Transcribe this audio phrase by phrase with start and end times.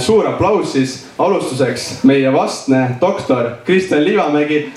[0.00, 4.72] suur aplaus siis alustuseks meie vastne doktor Kristjan Liivamägi.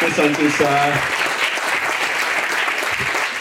[0.00, 0.98] kes on siis äh,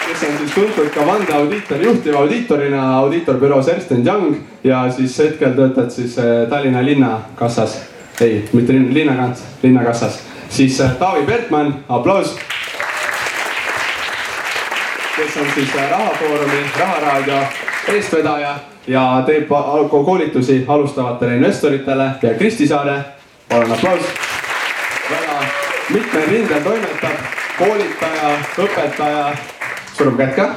[0.07, 5.89] kes on siis tuntud ka vandeaudiitor, juhtiva audiitorina audiitorbüroos Ernst Young ja siis hetkel töötad
[5.89, 7.81] siis äh, Tallinna linnakassas.
[8.21, 10.19] ei, mitte linna, linnakants, linnakassas.
[10.49, 12.37] siis äh, Taavi Pertmann, aplaus.
[15.17, 17.41] kes on siis Rahafoorumi, Raharaadio
[17.87, 18.55] eestvedaja
[18.87, 19.49] ja teeb
[19.89, 22.99] koolitusi alustavatele investoritele ja Kristi Saare,
[23.49, 24.01] palun aplaus.
[25.09, 25.39] väga
[25.89, 27.17] mitmel rindel toimetab,
[27.57, 29.25] koolitaja, õpetaja,
[29.97, 30.49] surub kätt ka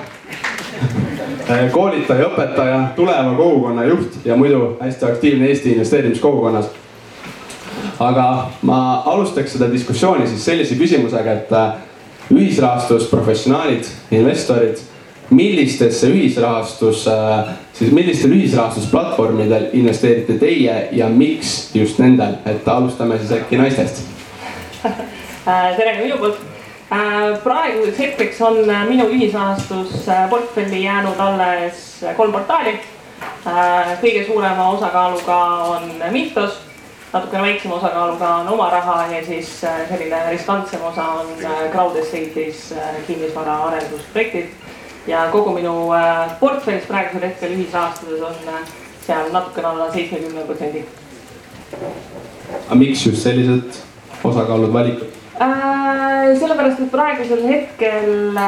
[1.77, 6.71] koolitaja, õpetaja, tuleva kogukonna juht ja muidu hästi aktiivne Eesti investeerimiskogukonnas.
[7.99, 11.73] aga ma alustaks seda diskussiooni siis sellise küsimusega, et äh,
[12.31, 14.79] ühisrahastus, professionaalid, investorid
[15.31, 23.33] millistesse ühisrahastus, äh, siis millistel ühisrahastusplatvormidel investeerite teie ja miks just nendel, et alustame siis
[23.37, 24.05] äkki naistest
[25.77, 26.39] tere ka minu poolt.
[26.89, 32.79] Äh, praeguseks hetkeks on minu ühisrahastusportfelli jäänud alles kolm portaali.
[33.47, 35.37] Äh, kõige suurema osakaaluga
[35.75, 36.57] on Mintos,
[37.13, 41.37] natukene väiksema osakaaluga on Oma Raha ja siis selline riskantsem osa on
[41.73, 42.73] Crowd Estate'is
[43.07, 44.68] kinnisvara arendusprojektid
[45.09, 48.73] ja kogu minu äh, portfellis praegusel hetkel ühisrahastuses on äh,
[49.07, 50.85] seal natukene alla seitsmekümne protsendi.
[52.67, 53.81] aga miks just sellised
[54.25, 55.09] osakaalud valitud?
[55.41, 58.41] Äh, sellepärast, et praegusel hetkel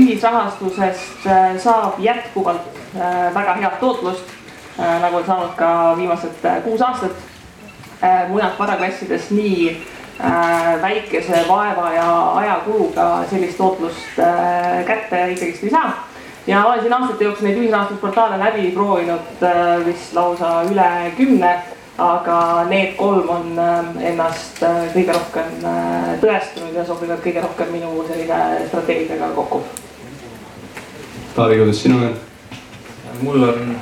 [0.00, 1.28] ühisrahastusest
[1.64, 2.80] saab jätkuvalt
[3.34, 4.34] väga head tootlust,
[4.76, 5.68] nagu on saanud ka
[5.98, 7.16] viimased kuus aastat.
[8.28, 9.76] mujalt varaklassidest nii
[10.82, 16.08] väikese vaeva ja ajakuluga sellist tootlust äh, kätte ikkagist ei saa.
[16.46, 21.54] ja olen siin aastate jooksul neid ühisrahastusportaale läbi proovinud äh, vist lausa üle kümne,
[21.98, 23.58] aga need kolm on
[24.00, 24.62] ennast
[24.94, 25.56] kõige rohkem
[26.22, 29.62] tõestanud ja sobivad kõige rohkem minu sellise strateegiaga kokku.
[31.34, 32.14] Taavi, kuidas sinu on?
[33.22, 33.74] mul on,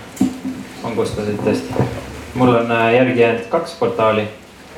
[0.85, 1.91] on kustasid tõesti,
[2.35, 4.29] mul on järgi jäänud kaks portaali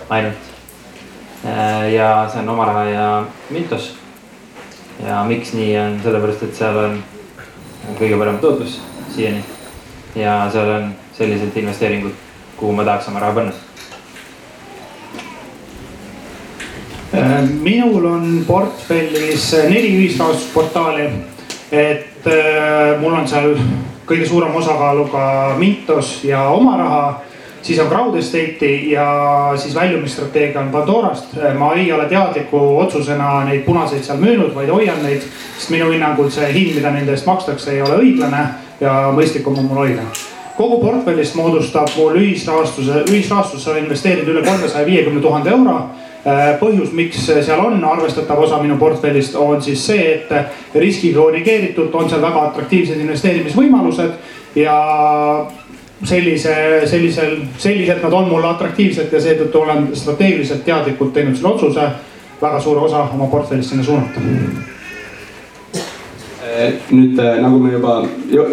[0.08, 0.53] ainult Äh,
[1.94, 3.94] ja see on Oma Raha ja Mintos.
[5.06, 6.98] ja miks nii on, sellepärast et seal on
[7.98, 8.80] kõige parem tootlus
[9.14, 9.44] siiani.
[10.16, 12.12] ja seal on sellised investeeringud,
[12.56, 13.52] kuhu ma tahaks oma raha panna.
[17.14, 21.10] Äh, minul on portfellis neli ühisrahastusportaali,
[21.72, 23.54] et äh, mul on seal
[24.06, 27.04] kõige suurema osakaaluga Mintos ja Oma Raha
[27.64, 29.06] siis on Crowd Estate'i ja
[29.56, 31.32] siis väljumisstrateegia on Pandorast.
[31.58, 35.24] ma ei ole teadliku otsusena neid punaseid seal müünud, vaid hoian neid,
[35.56, 38.46] sest minu hinnangul see hind, mida nende eest makstakse, ei ole õiglane
[38.80, 40.04] ja mõistlikum on mul hoida
[40.56, 45.78] kogu portfellist moodustab mul ühisrahastuse, ühisrahastusse olen investeerinud üle kolmesaja viiekümne tuhande euro.
[46.60, 52.08] põhjus, miks seal on arvestatav osa minu portfellist, on siis see, et riskiga korrigeeritult on
[52.08, 54.14] seal väga atraktiivsed investeerimisvõimalused
[54.56, 54.76] ja
[56.04, 56.54] sellise,
[56.86, 61.88] sellisel, selliselt nad on mulle atraktiivsed ja seetõttu olen strateegiliselt teadlikult teinud selle otsuse
[62.42, 64.20] väga suure osa oma portfellist sinna suunata.
[66.54, 67.94] Eh, nüüd eh, nagu me juba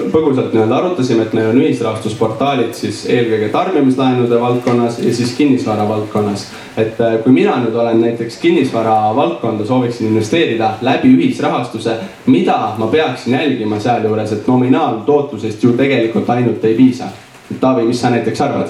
[0.09, 6.47] põgusalt nii-öelda arutasime, et meil on ühisrahastusportaalid siis eelkõige tarbimislaenude valdkonnas ja siis kinnisvara valdkonnas.
[6.77, 12.87] et eh, kui mina nüüd olen näiteks kinnisvara valdkonda sooviksin investeerida läbi ühisrahastuse, mida ma
[12.87, 17.11] peaksin jälgima sealjuures, et nominaaltootlusest ju tegelikult ainult ei piisa
[17.59, 18.69] Taavi, mis sa näiteks arvad?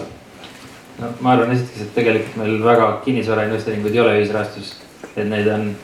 [1.01, 4.75] no ma arvan esiteks, et tegelikult meil väga kinnisvarainvesteeringuid ei ole ühisrahastus.
[5.15, 5.75] et neid on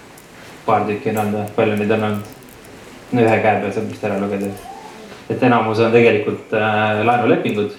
[0.66, 2.34] paar tükki on olnud, palju neid on olnud?
[3.12, 4.50] no ühe käe peal saab vist ära lugeda.
[5.30, 7.78] et enamus on tegelikult äh, laenulepingud,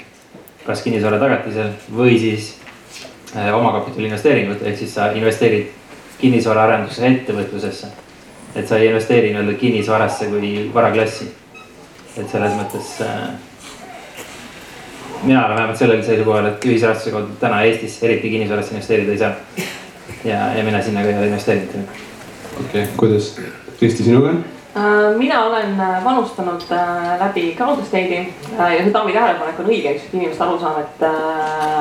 [0.67, 2.55] kas kinnisvara tagatisel või siis
[3.37, 5.75] äh, omakapitali investeeringud, ehk siis sa investeerid
[6.19, 7.93] kinnisvaraarendusse ettevõtlusesse.
[8.55, 11.31] et sa ei investeeri nii-öelda kinnisvarasse kui varaklassi.
[12.17, 13.48] et selles mõttes äh,
[15.23, 19.33] mina olen vähemalt sellel seisukohal, et ühisrahastuse kaudu täna Eestis eriti kinnisvarasse investeerida ei saa.
[20.25, 21.75] ja, ja mina sinna ka ei ole investeerinud.
[22.61, 23.37] okei okay,, kuidas,
[23.79, 24.45] Kristi, sinuga on?
[24.77, 29.95] Äh, mina olen äh, panustanud äh, läbi Crowd Estate'i ja see Taavi tähelepanek on õige,
[29.95, 31.07] eks, inimesed aru saavad, et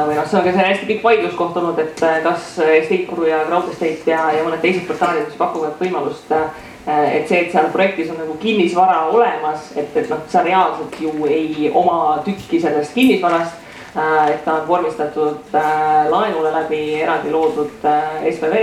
[0.07, 3.43] või noh, see on ka see hästi pikk vaidluskoht olnud, et kas Estate Guru ja
[3.49, 7.67] Crowd Estate ja, ja mõned teised portaalid, mis pakuvad võimalust Äh, et see, et seal
[7.73, 12.95] projektis on nagu kinnisvara olemas, et, et noh, sa reaalselt ju ei oma tükki sellest
[12.95, 13.63] kinnisvarast.
[13.97, 17.87] Äh, et ta on vormistatud äh, laenule läbi eraldi loodud
[18.31, 18.61] SPV.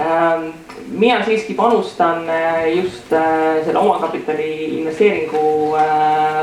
[0.00, 0.46] Ähm,
[0.88, 2.24] mina siiski panustan
[2.74, 3.10] just
[3.64, 5.76] selle omakapitali investeeringu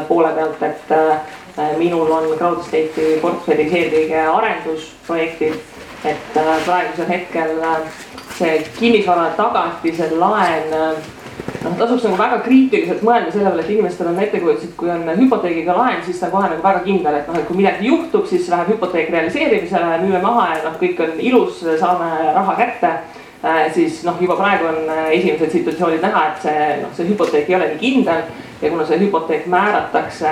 [0.07, 5.57] poole pealt, et minul on Crowdestate'i portfellis eelkõige arendusprojektid,
[6.05, 7.57] et praegusel hetkel
[8.37, 10.69] see kinnisvara tagatise laen
[11.63, 15.05] noh, tasuks nagu väga kriitiliselt mõelda selle peale, et inimestel on ettekujutus, et kui on
[15.19, 18.25] hüpoteegiga laen, siis ta on kohe nagu väga kindel, et noh, et kui midagi juhtub,
[18.29, 22.93] siis läheb hüpoteek realiseerimisele, müüme maha ja noh, kõik on ilus, saame raha kätte.
[23.73, 27.55] Siis noh, juba praegu on äh, esimesed situatsioonid näha, et see noh, see hüpoteek ei
[27.55, 28.23] ole nii kindel
[28.61, 30.31] ja kuna see hüpoteek määratakse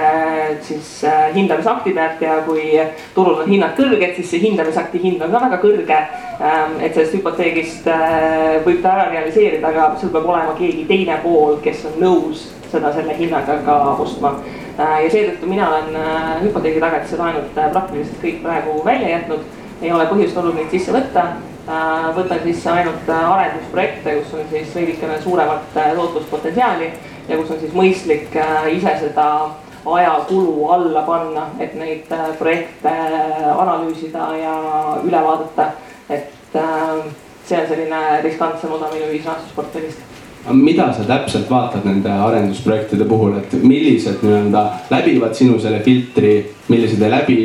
[0.65, 2.65] siis äh, hindamisakti pealt ja kui
[3.13, 6.01] turul on hinnad kõrged, siis see hindamisakti hind on ka väga kõrge.
[6.35, 11.19] Ähm, et sellest hüpoteegist äh, võib ta ära realiseerida, aga sul peab olema keegi teine
[11.23, 14.33] pool, kes on nõus seda selle hinnaga ka ostma.
[14.75, 15.99] Äh, ja seetõttu mina olen
[16.41, 19.51] hüpoteegi tagatised laenud praktiliselt kõik praegu välja jätnud.
[19.81, 21.27] ei ole põhjust olnud neid sisse võtta
[22.15, 26.91] võtan sisse ainult arendusprojekte, kus on siis veidikene suuremat tootluspotentsiaali
[27.27, 29.27] ja kus on siis mõistlik äh, ise seda
[29.85, 34.55] ajakulu alla panna, et neid äh, projekte äh, analüüsida ja
[35.03, 35.71] üle vaadata.
[36.09, 36.31] et
[37.45, 40.14] see on selline riskantsem osa minu ühisrahastusportfellist
[40.53, 46.35] mida sa täpselt vaatad nende arendusprojektide puhul, et millised nii-öelda läbivad sinu selle filtri,
[46.67, 47.39] millised ei läbi?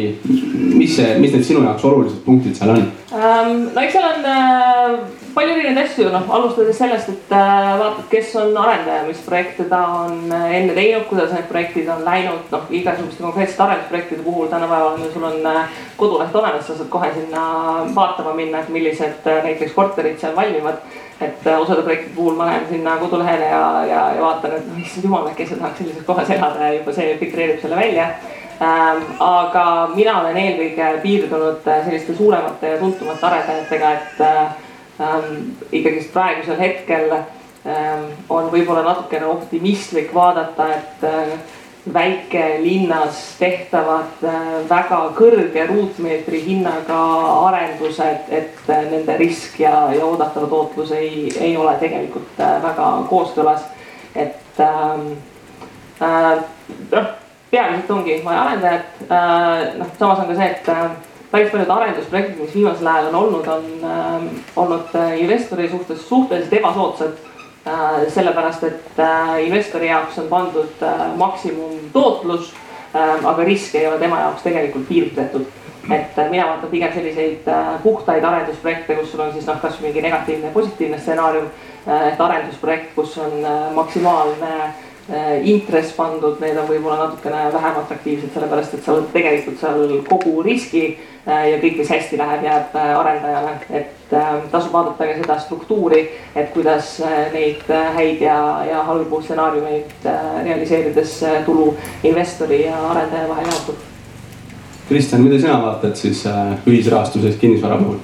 [0.81, 3.67] mis see, mis need sinu jaoks olulised punktid seal on um,?
[3.75, 4.95] no eks seal on uh,
[5.35, 9.83] palju erinevaid asju, noh alustades sellest, et uh, vaatad, kes on arendaja, mis projekte ta
[10.05, 15.05] on uh, enne teinud, kuidas need projektid on läinud, noh igasuguste konkreetsete arendusprojektide puhul tänapäeval
[15.13, 17.45] sul on uh, koduleht olemas, sa saad kohe sinna
[17.97, 20.83] vaatama minna, et millised uh, näiteks korterid seal valmivad
[21.21, 25.05] et osade projektide puhul ma lähen sinna kodulehele ja, ja, ja vaatan, et noh, issand
[25.05, 28.07] jumal, kes tahaks sellises kohas elada ja juba see filtreerib selle välja
[28.63, 29.05] ähm,.
[29.21, 29.65] aga
[29.95, 34.41] mina olen eelkõige piirdunud äh, selliste suuremate ja tuntumate arendajatega, et äh,
[35.01, 35.39] ähm,
[35.73, 41.35] ikkagist praegusel hetkel ähm, on võib-olla natukene optimistlik vaadata, et äh,
[41.95, 46.99] väikelinnas tehtavad äh, väga kõrge ruutmeetri hinnaga
[47.47, 52.91] arendused, et äh, nende risk ja, ja oodatav tootlus ei, ei ole tegelikult äh, väga
[53.09, 53.65] kooskõlas.
[54.15, 55.13] et ähm,
[56.91, 57.07] noh,
[57.51, 59.05] peamiselt ongi vaja arendajat,
[59.79, 60.71] noh, samas on ka see, et
[61.31, 64.33] päris paljud arendusprojektid, mis viimasel ajal on olnud, on
[64.65, 67.30] olnud investori suhtes suhteliselt ebasoodsad Äh,
[68.09, 72.55] sellepärast, et äh, investori jaoks on pandud äh, maksimumtootlus,
[73.25, 75.45] aga risk ei ole tema jaoks tegelikult piiritletud.
[75.91, 77.47] et mina vaatan pigem selliseid
[77.83, 81.47] puhtaid arendusprojekte, kus sul on siis noh, kasvõi mingi negatiivne positiivne stsenaarium.
[81.87, 84.51] et arendusprojekt, kus on maksimaalne
[85.43, 90.43] intress pandud, need on võib-olla natukene vähem atraktiivsed, sellepärast et sa võtad tegelikult seal kogu
[90.47, 90.85] riski
[91.27, 96.01] ja kõik, mis hästi läheb, jääb arendajale, et Äh, tasub vaadata ka seda struktuuri,
[96.35, 100.07] et kuidas äh, neid äh, häid ja, ja halbu stsenaariumeid
[100.43, 101.13] realiseerides
[101.47, 101.69] tulu
[102.03, 103.85] investori ja arendaja vahel jaotub.
[104.89, 106.25] Kristjan, mida sina vaatad siis
[106.67, 108.01] ühisrahastuses kinnisvara puhul?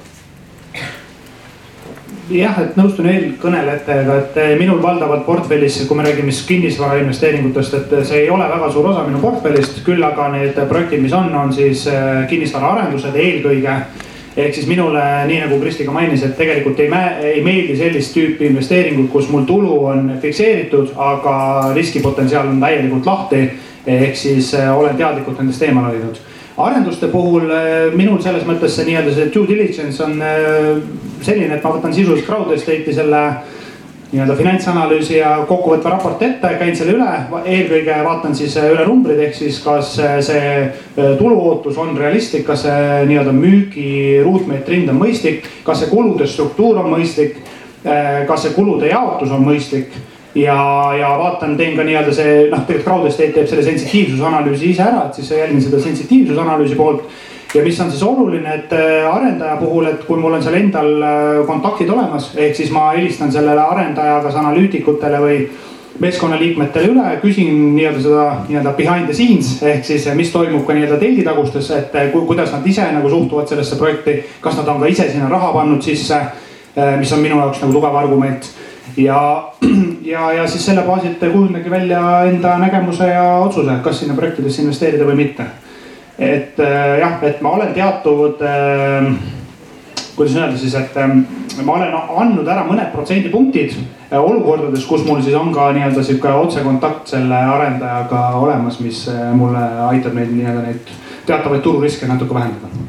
[2.30, 7.94] Jah, et nõustun eelkõnelejatega, et minul valdavalt portfellis, kui me räägime siis kinnisvara investeeringutest, et
[8.08, 11.54] see ei ole väga suur osa minu portfellist, küll aga need projektid, mis on, on
[11.54, 11.86] siis
[12.30, 13.78] kinnisvaraarendused eelkõige
[14.36, 15.00] ehk siis minule,
[15.30, 16.90] nii nagu Kristi ka mainis, et tegelikult ei,
[17.24, 21.36] ei meeldi sellist tüüpi investeeringud, kus mul tulu on fikseeritud, aga
[21.76, 23.48] riskipotentsiaal on täielikult lahti.
[23.86, 26.16] ehk siis äh, olen teadlikult nendest eemale hoidnud.
[26.58, 27.44] arenduste puhul
[27.94, 30.22] minul selles mõttes see nii-öelda see due diligence on
[31.26, 33.22] selline, et ma võtan sisuliselt crowd estate'i selle
[34.12, 37.08] nii-öelda finantsanalüüsi ja kokkuvõtva raporti ette, käin selle üle,
[37.42, 43.04] eelkõige vaatan siis üle numbrid, ehk siis kas see äh, tuluootus on realistlik, kas see
[43.10, 47.40] nii-öelda müügi ruutmeetri hind on mõistlik, kas see kulude struktuur on mõistlik,
[47.82, 49.98] äh, kas see kulude jaotus on mõistlik
[50.38, 50.58] ja,
[51.00, 55.18] ja vaatan, teen ka nii-öelda see noh, tegelikult Crowdestate teeb selle sensitiivsusanalüüsi ise ära, et
[55.18, 57.10] siis jälgin seda sensitiivsusanalüüsi poolt
[57.56, 60.90] ja mis on siis oluline, et äh, arendaja puhul, et kui mul on seal endal
[61.02, 65.38] äh, kontaktid olemas, ehk siis ma helistan sellele arendaja, kas analüütikutele või
[66.00, 71.00] meeskonnaliikmetele üle, küsin nii-öelda seda nii-öelda behind the scenes ehk siis mis toimub ka nii-öelda
[71.00, 74.18] telgitagustes, et äh, ku, kuidas nad ise nagu suhtuvad sellesse projekti.
[74.40, 76.20] kas nad on ka ise sinna raha pannud sisse,
[77.00, 78.50] mis on minu jaoks nagu tugev argument.
[78.96, 79.20] ja,
[80.14, 85.08] ja, ja siis selle baasilt kujundage välja enda nägemuse ja otsuse, kas sinna projektidesse investeerida
[85.08, 85.48] või mitte
[86.18, 89.10] et äh, jah, et ma olen teatud äh,
[90.16, 91.26] kuidas öelda siis, et ähm,
[91.64, 93.76] ma olen andnud ära mõned protsendipunktid
[94.16, 99.02] olukordades, kus mul siis on ka nii-öelda sihuke otsekontakt selle arendajaga olemas, mis
[99.36, 100.92] mulle aitab neid nii-öelda neid
[101.26, 102.84] teatavaid tururiske natuke vähendada.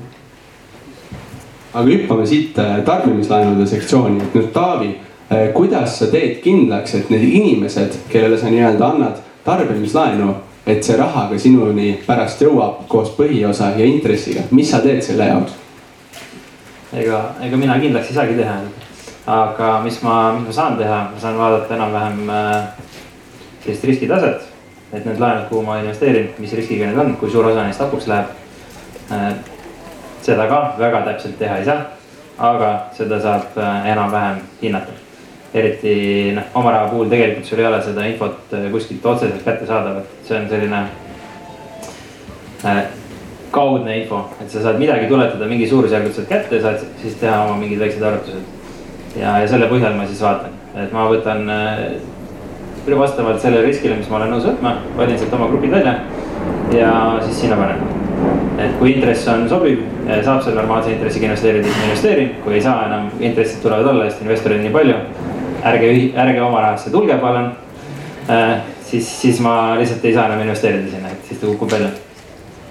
[1.73, 2.55] aga hüppame siit
[2.85, 4.93] tarbimislaenude sektsiooni, et nüüd Taavi,
[5.53, 10.35] kuidas sa teed kindlaks, et need inimesed, kellele sa nii-öelda annad tarbimislaenu
[10.67, 15.29] et see raha ka sinuni pärast jõuab koos põhiosa ja intressiga, mis sa teed selle
[15.29, 15.55] jaoks?
[16.93, 18.57] ega, ega mina kindlaks ei saagi teha.
[19.27, 22.67] aga mis ma, mis ma saan teha, ma saan vaadata enam-vähem äh,
[23.63, 24.47] sellist riskitaset.
[24.91, 28.07] et need laenud, kuhu ma investeerin, mis riskiga need on, kui suur osa neist hapuks
[28.07, 29.33] läheb äh,.
[30.21, 31.91] seda ka väga täpselt teha ei saa,
[32.37, 35.06] aga seda saab äh, enam-vähem hinnata
[35.59, 35.95] eriti
[36.35, 40.29] noh, oma raha puhul tegelikult sul ei ole seda infot äh, kuskilt otseselt kättesaadav, et
[40.29, 40.83] see on selline
[42.65, 42.83] äh,
[43.51, 47.57] kaudne info, et sa saad midagi tuletada mingi suurusjärgult sealt kätte, saad siis teha oma
[47.61, 48.45] mingid väiksed arvutused.
[49.15, 51.83] ja, ja selle põhjal ma siis vaatan, et ma võtan äh,
[52.87, 55.97] vastavalt sellele riskile, mis ma olen nõus võtma, valin sealt oma grupid välja
[56.71, 56.91] ja
[57.25, 57.81] siis sinna panen.
[58.57, 59.83] et kui intress on sobiv,
[60.25, 64.07] saab selle normaalse intressiga investeerida, siis ma investeerin, kui ei saa enam, intressid tulevad alla,
[64.09, 64.95] sest investoreid on nii palju
[65.63, 67.51] ärge, ärge oma rahasse tulge, palun
[68.29, 68.59] äh,.
[68.85, 71.89] siis, siis ma lihtsalt ei saa enam investeerida sinna, et siis ta kukub välja.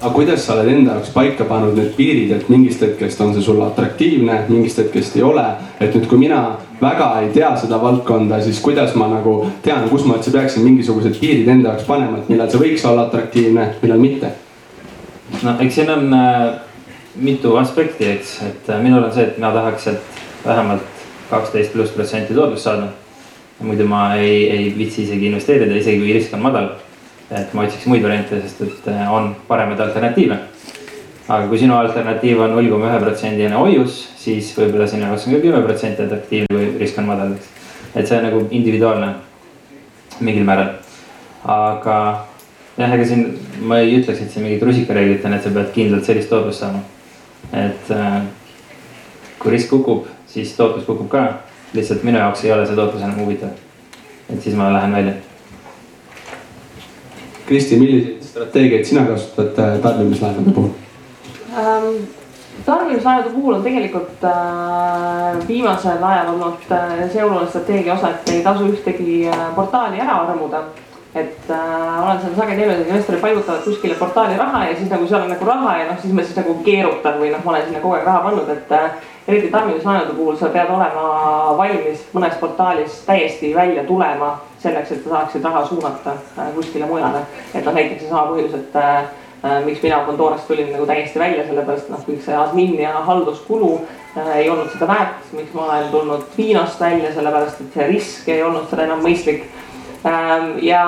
[0.01, 3.43] aga kuidas sa oled enda jaoks paika pannud need piirid, et mingist hetkest on see
[3.43, 5.45] sulle atraktiivne, mingist hetkest ei ole.
[5.81, 6.43] et nüüd, kui mina
[6.81, 11.21] väga ei tea seda valdkonda, siis kuidas ma nagu tean, kus ma üldse peaksin mingisugused
[11.21, 14.33] piirid enda jaoks panema, et millal see võiks olla atraktiivne, millal mitte?
[15.43, 16.53] no eks siin on äh,
[17.17, 20.96] mitu aspekti, eks, et äh, minul on see, et mina tahaks sealt vähemalt
[21.31, 22.89] kaksteist pluss protsenti tootlust saada.
[23.61, 26.69] muidu ma ei, ei viitsi isegi investeerida, isegi kui risk on madal.
[27.31, 30.39] et ma otsiks muid variante, sest et äh, on paremaid alternatiive.
[31.29, 35.35] aga kui sinu alternatiiv on null koma ühe protsendine hoius, siis võib-olla sinu jaoks on
[35.35, 37.49] ka kümme protsenti atraktiivne, kui risk on madal, eks.
[37.95, 39.15] et see on nagu individuaalne
[40.21, 40.75] mingil määral.
[41.45, 41.97] aga
[42.77, 46.05] jah, ega siin ma ei ütleks, et siin mingit rusikareeglit on, et sa pead kindlalt
[46.05, 46.85] sellist tootlust saama.
[47.53, 48.21] et äh,
[49.39, 51.25] kui risk kukub siis tootlus kukub ka.
[51.75, 53.49] lihtsalt minu jaoks ei ole see tootlus enam huvitav.
[54.33, 55.13] et siis ma lähen välja.
[57.47, 60.71] Kristi, milliseid strateegiaid sina kasutad äh, tarbimislaenude puhul
[61.57, 62.07] ähm,?
[62.65, 68.43] tarbimislaenude puhul on tegelikult äh, viimasel ajal olnud äh, see oluline strateegia osa, et ei
[68.43, 70.63] tasu ühtegi äh, portaali ära armuda
[71.17, 72.19] et äh, olen
[72.59, 75.87] teinud, et investorid paigutavad kuskile portaali raha ja siis nagu seal on nagu raha ja
[75.89, 78.51] noh, siis ma siis nagu keerutan või noh, ma olen sinna kogu aeg raha pannud,
[78.53, 78.91] et äh,
[79.29, 81.07] eriti tarbimislaenude puhul sa pead olema
[81.57, 87.25] valmis mõnes portaalis täiesti välja tulema selleks, et sa saaksid raha suunata äh, kuskile mujale.
[87.55, 88.97] et noh, näiteks seesama põhjus, et äh,
[89.41, 93.73] äh, miks mina Pandorast tulin nagu täiesti välja, sellepärast noh, kõik see admin ja halduskulu
[93.81, 98.29] äh, ei olnud seda väärt, miks ma olen tulnud Hiinast välja, sellepärast et see risk
[98.29, 99.49] ei olnud seda enam mõistlik
[100.63, 100.83] ja,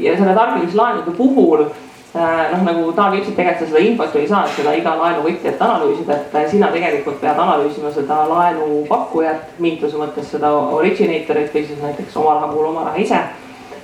[0.00, 4.22] ja selle tarbimislaenude puhul äh, noh, nagu Taavi ütles, et tegelikult sa seda infot ju
[4.22, 9.54] ei saa, et seda iga laenuvõtjat analüüsida, et äh, sina tegelikult pead analüüsima seda laenupakkujat,
[9.58, 13.22] Mintluse mõttes seda originatorit või siis näiteks oma raha puhul oma raha ise.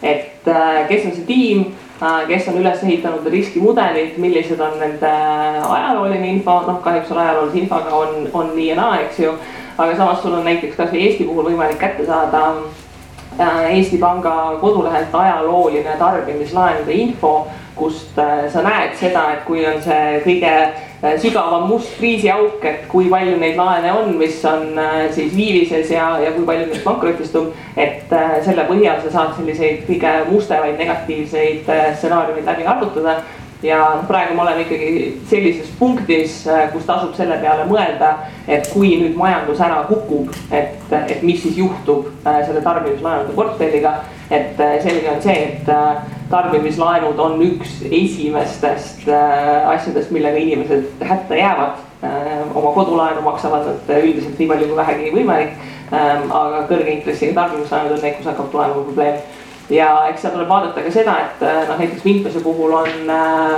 [0.02, 1.64] et äh, kes on see tiim,
[2.28, 5.10] kes on üles ehitanud riskimudelid, millised on nende
[5.68, 9.34] ajalooline info, noh kahjuks selle ajaloolise infoga on, on nii ja naa, eks ju.
[9.76, 12.40] aga samas sul on näiteks kasvõi Eesti puhul võimalik kätte saada
[13.40, 20.20] Eesti Panga kodulehelt ajalooline tarbimislaenude info, kust äh, sa näed seda, et kui on see
[20.26, 24.76] kõige äh, sügavam must kriisiauk, et kui palju neid laene on, mis on
[25.14, 27.54] siis viivises ja, ja kui palju neist pankrotistub.
[27.76, 28.12] et
[28.44, 33.20] selle põhjal sa saad selliseid kõige mustemaid negatiivseid stsenaariumeid läbi arvutada
[33.62, 38.12] ja praegu me oleme ikkagi sellises punktis, äh, kus tasub selle peale mõelda,
[38.48, 44.00] et kui nüüd majandus ära kukub, et, et mis siis juhtub äh, selle tarbimislaenude portfelliga.
[44.30, 45.70] et äh, selge on see, et
[46.30, 51.86] tarbimislaenud on üks esimestest asjadest, millega inimesed hätta jäävad.
[52.54, 55.50] oma kodulaenu maksavad nad üldiselt nii palju kui vähegi võimalik.
[55.90, 59.18] Ähm, aga kõrge intressiga tarbimislaenud on need, kus hakkab tulema probleem
[59.70, 63.54] ja eks seal tuleb vaadata ka seda, et äh, noh, näiteks Vintose puhul on äh,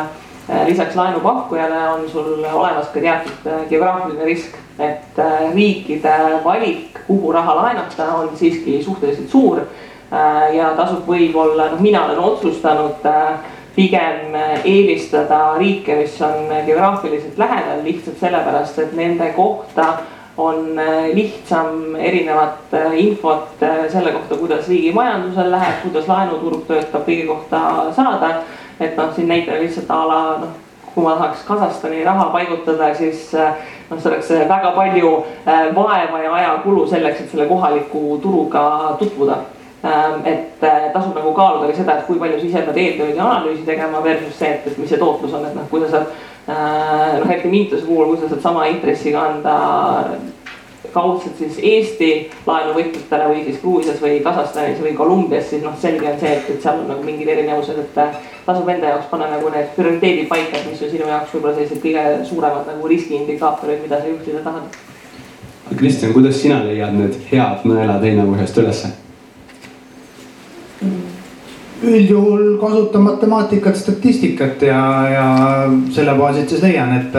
[0.51, 5.19] äh, lisaks laenupakkujale on sul olemas ka teatud geograafiline risk, et
[5.55, 6.13] riikide
[6.45, 9.61] valik, kuhu raha laenata, on siiski suhteliselt suur.
[10.53, 13.07] ja tasub võib-olla, noh, mina olen otsustanud
[13.73, 19.87] pigem eelistada riike, mis on geograafiliselt lähedal lihtsalt sellepärast, et nende kohta
[20.37, 26.65] on äh, lihtsam erinevat äh, infot äh, selle kohta, kuidas riigi majandusel läheb, kuidas laenuturg
[26.67, 27.61] töötab, kõige kohta
[27.97, 28.35] saada.
[28.81, 30.55] et noh, siin näitena lihtsalt a la noh,
[30.95, 35.13] kui ma tahaks Kasahstani raha paigutada, siis noh, see oleks väga palju
[35.77, 39.37] vaeva ja ajakulu selleks, et selle kohaliku turuga tutvuda
[39.85, 43.29] ähm, et tasub nagu kaaluda ka seda, et kui palju sa ise pead eeltööd ja
[43.29, 46.11] analüüsi tegema versus see, et, et mis see tootlus on, et noh, kui sa saad
[46.47, 49.57] noh, eriti Mintuse puhul, kui sa saad sama intressiga anda
[50.93, 52.09] kaudselt siis Eesti
[52.47, 56.65] laenuvõtjatele või siis Gruusias või Kasahstanis või Kolumbias, siis noh, selge on see, et, et
[56.65, 58.01] seal on nagu mingid erinevused, et
[58.47, 61.83] tasub enda jaoks panna nagu need prioriteedid paika, et mis on sinu jaoks võib-olla sellised
[61.85, 64.81] kõige suuremad nagu riskiindikaatorid, mida sa juhtida tahad.
[65.79, 68.93] Kristjan, kuidas sina leiad need head nõelad heinakuhjast ülesse?
[71.83, 75.27] Üldjuhul kasutan matemaatikat, statistikat ja, ja
[75.95, 77.19] selle baasilt siis leian, et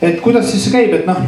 [0.00, 1.18] et kuidas siis see käib, et noh,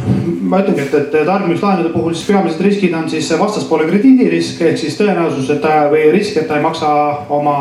[0.49, 4.97] ma ütlengi, et, et tarbimislaenude puhul siis peamised riskid on siis vastaspoole krediidirisk ehk siis
[4.97, 6.89] tõenäosus, et ta või risk, et ta ei maksa
[7.29, 7.57] oma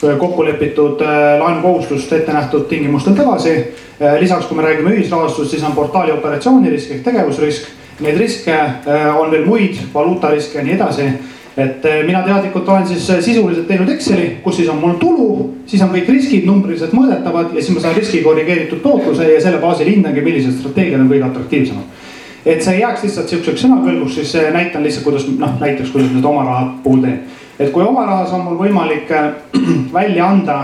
[0.00, 3.52] kokku lepitud äh, laenukohustust ette nähtud tingimustel tagasi.
[4.00, 7.68] Äh, lisaks, kui me räägime ühisrahastust, siis on portaali operatsioonirisk ehk tegevusrisk.
[8.00, 11.10] Neid riske äh, on veel muid, valuutariske ja nii edasi
[11.56, 15.30] et eh, mina teadlikult olen siis eh, sisuliselt teinud Exceli, kus siis on mul tulu,
[15.66, 19.58] siis on kõik riskid numbriliselt mõõdetavad ja siis ma saan riski korrigeeritud tootluse ja selle
[19.62, 22.06] baasil hindangi, millised strateegiad on kõige atraktiivsemad.
[22.46, 26.14] et see ei jääks lihtsalt sihukeseks sõnakõlbuks, siis eh, näitan lihtsalt, kuidas noh, näiteks kuidas
[26.14, 27.20] nüüd oma raha puhul teen.
[27.58, 29.10] et kui oma rahas on mul võimalik
[29.98, 30.62] välja anda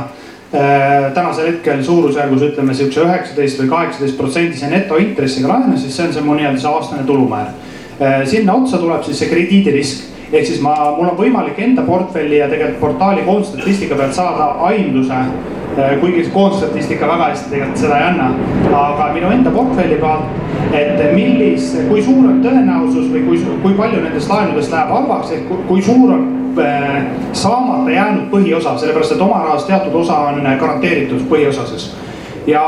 [1.15, 6.23] tänasel hetkel suurusjärgus ütleme sihukese üheksateist või kaheksateist protsendise netointressiga laenu, siis see on see
[6.25, 7.51] mu nii-öelda see aastane tulumäär
[8.31, 12.49] sinna otsa tuleb siis see krediidirisk ehk siis ma, mul on võimalik enda portfelli ja
[12.51, 15.21] tegelikult portaali koondstatistika pealt saada aimduse.
[15.77, 18.31] Eh, kuigi see koondstatistika väga hästi tegelikult seda ei anna,
[18.79, 20.39] aga minu enda portfelli pealt,
[20.73, 25.53] et millis, kui suur on tõenäosus või kui, kui palju nendest laenudest läheb halvaks ehk
[25.69, 26.25] kui suur on
[26.65, 26.97] eh,
[27.37, 31.91] saamata jäänud põhiosa, sellepärast et oma rahast teatud osa on garanteeritud põhiosas
[32.49, 32.65] ja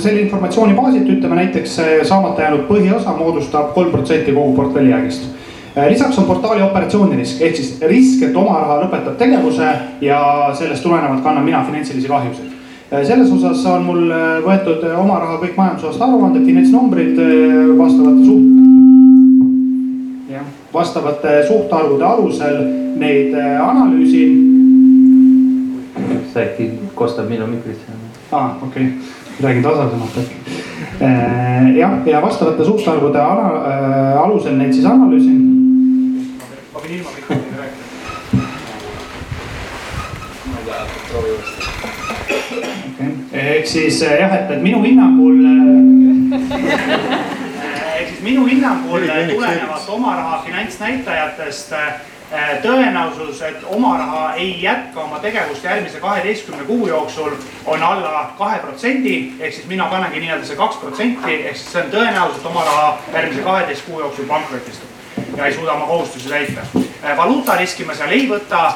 [0.00, 1.78] selle informatsiooni baasilt ütleme näiteks
[2.10, 5.43] saamata jäänud põhiosa moodustab kolm protsenti kogu portfelli jäägist Äh,
[5.88, 10.18] lisaks on portaali operatsioonirisk ehk siis risk, et oma raha lõpetab tegevuse ja
[10.54, 12.52] sellest tulenevalt kannan mina finantsilisi kahjusid.
[12.92, 17.18] Äh, selles osas on mul äh, võetud oma raha kõik majandusaasta aruanded, finantsnumbrid
[17.78, 18.52] vastavate suht-.
[20.74, 22.56] vastavate suhtarvude alusel
[22.98, 24.50] neid analüüsin.
[26.34, 27.94] see äkki kostab minu mikrisse?
[28.32, 28.94] aa ah,, okei okay.,
[29.42, 30.36] räägin tasasemalt äkki.
[31.78, 33.20] jah, ja vastavate suhtarvude
[34.22, 35.63] alusel neid siis analüüsin
[43.44, 46.40] ehk siis eh, jah, et, et minu hinnangul eh,
[47.98, 51.90] ehk siis minu hinnangul tulenevalt oma raha finantsnäitajatest eh,
[52.64, 58.58] tõenäosus, et oma raha ei jätka oma tegevust järgmise kaheteistkümne kuu jooksul on alla kahe
[58.58, 59.32] protsendi.
[59.40, 62.64] ehk siis mina panengi nii-öelda see kaks protsenti, ehk siis see on tõenäosus, et oma
[62.64, 64.88] raha järgmise kaheteist kuu jooksul pankrotistub
[65.36, 66.60] ja ei suuda oma kohustusi täita.
[67.16, 68.72] Valuutariski ma seal ei võta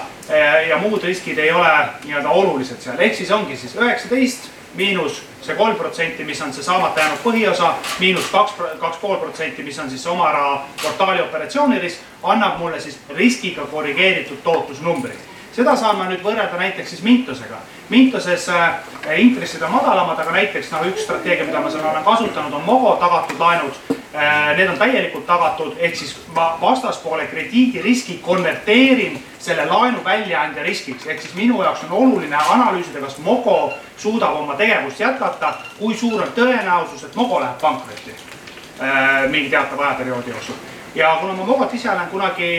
[0.69, 1.71] ja muud riskid ei ole
[2.05, 6.63] nii-öelda olulised seal, ehk siis ongi siis üheksateist miinus see kolm protsenti, mis on see
[6.63, 12.07] saamata jäänud põhiosa, miinus kaks, kaks pool protsenti, mis on siis oma raha portaali operatsioonirisk,
[12.23, 15.19] annab mulle siis riskiga korrigeeritud tootlusnumbri
[15.59, 17.59] seda saan ma nüüd võrrelda näiteks siis Mintosega.
[17.89, 18.75] Mintoses äh,
[19.17, 22.97] intressid on madalamad, aga näiteks noh, üks strateegia, mida ma seal olen kasutanud, on Mogo
[23.01, 30.01] tagatud laenud Äh, need on täielikult tagatud, ehk siis ma vastaspoole krediidiriski konverteerin selle laenu
[30.05, 35.53] väljaandja riskiks, ehk siis minu jaoks on oluline analüüsida, kas Mogo suudab oma tegevust jätkata,
[35.79, 40.57] kui suur on tõenäosus, et Mogo läheb pankrotti äh, mingi teatava ajaperioodi jooksul.
[40.95, 42.51] ja kuna ma Mogot ise olen kunagi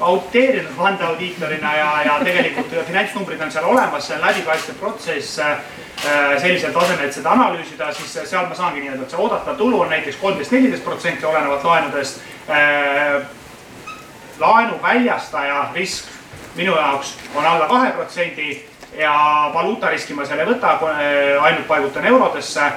[0.00, 5.58] auditeerinud vandeaudiitorina ja, ja tegelikult finantsnumbrid on seal olemas, see on läbipaistev protsess äh,
[6.42, 9.92] sellisel tasemel, et seda analüüsida, siis seal ma saangi nii-öelda, et see oodatav tulu on
[9.92, 12.20] näiteks kolmteist, neliteist protsenti olenevalt laenudest.
[12.50, 13.22] Äh,
[14.40, 16.10] laenu väljastaja risk
[16.56, 18.64] minu jaoks on alla kahe protsendi
[18.98, 22.72] ja valuutariski ma seal ei võta, äh, ainult paigutan eurodesse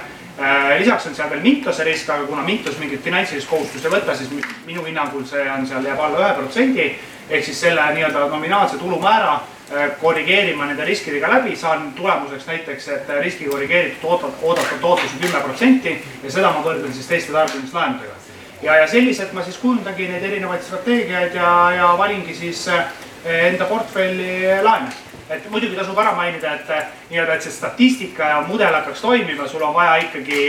[0.80, 4.32] lisaks on seal veel Mintose risk, aga kuna Mintos mingit finantsilist kohustust ei võta, siis
[4.66, 6.88] minu hinnangul see on seal jääb alla ühe protsendi
[7.30, 13.10] ehk siis selle nii-öelda nominaalse tulumäära äh, korrigeerima nende riskidega läbi, saan tulemuseks näiteks, et
[13.22, 18.20] riski korrigeeritud oodatav tootlus on kümme protsenti ja seda ma võrdlen siis teiste tarbimislaenudega.
[18.62, 22.92] ja, ja selliselt ma siis kujundangi neid erinevaid strateegiaid ja, ja valingi siis äh,
[23.26, 24.92] enda portfelli laene
[25.30, 29.48] et muidugi tasub ära mainida, et äh, nii-öelda, et see statistika ja mudel hakkaks toimima,
[29.48, 30.42] sul on vaja ikkagi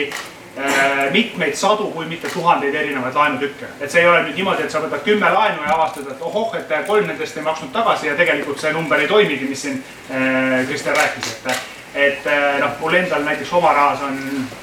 [0.58, 3.66] Äh, mitmeid sadu, kui mitte tuhandeid erinevaid laenutükke.
[3.80, 6.54] et see ei ole nüüd niimoodi, et sa võtad kümme laenu ja avastad, et ohoh,
[6.56, 9.76] et kolm nendest ei maksnud tagasi ja tegelikult see number ei toimigi, mis siin
[10.08, 11.68] äh, Kristjan rääkis, et.
[12.06, 14.16] et äh, noh, mul endal näiteks oma rahas on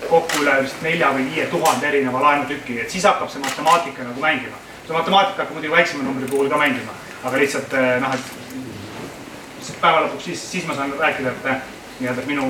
[0.09, 4.25] kokku üle vist nelja või viie tuhande erineva laenutüki, et siis hakkab see matemaatika nagu
[4.25, 4.57] mängima.
[4.87, 8.72] see matemaatika hakkab muidugi väiksema numbri puhul ka mängima, aga lihtsalt noh, et
[9.81, 12.49] päeva lõpuks siis, siis ma saan rääkida, et nii-öelda minu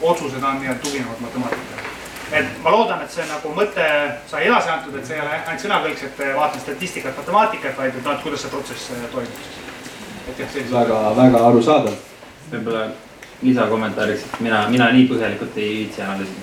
[0.00, 1.90] otsused on nii-öelda tuginevad matemaatikale
[2.32, 3.86] et ma loodan, et see nagu mõte
[4.30, 8.06] sai edasi antud, et see ei ole ainult sõnakõlks, et vaatan statistikat, matemaatikat, vaid et
[8.06, 9.60] noh, et kuidas see protsess toimub siis.
[10.30, 10.74] et jah, sellised.
[10.76, 11.96] väga, väga arusaadav.
[12.52, 12.86] võib-olla
[13.42, 16.42] lisakommentaariks, et mina, mina nii põhjalikult ei viitsi analüüsida.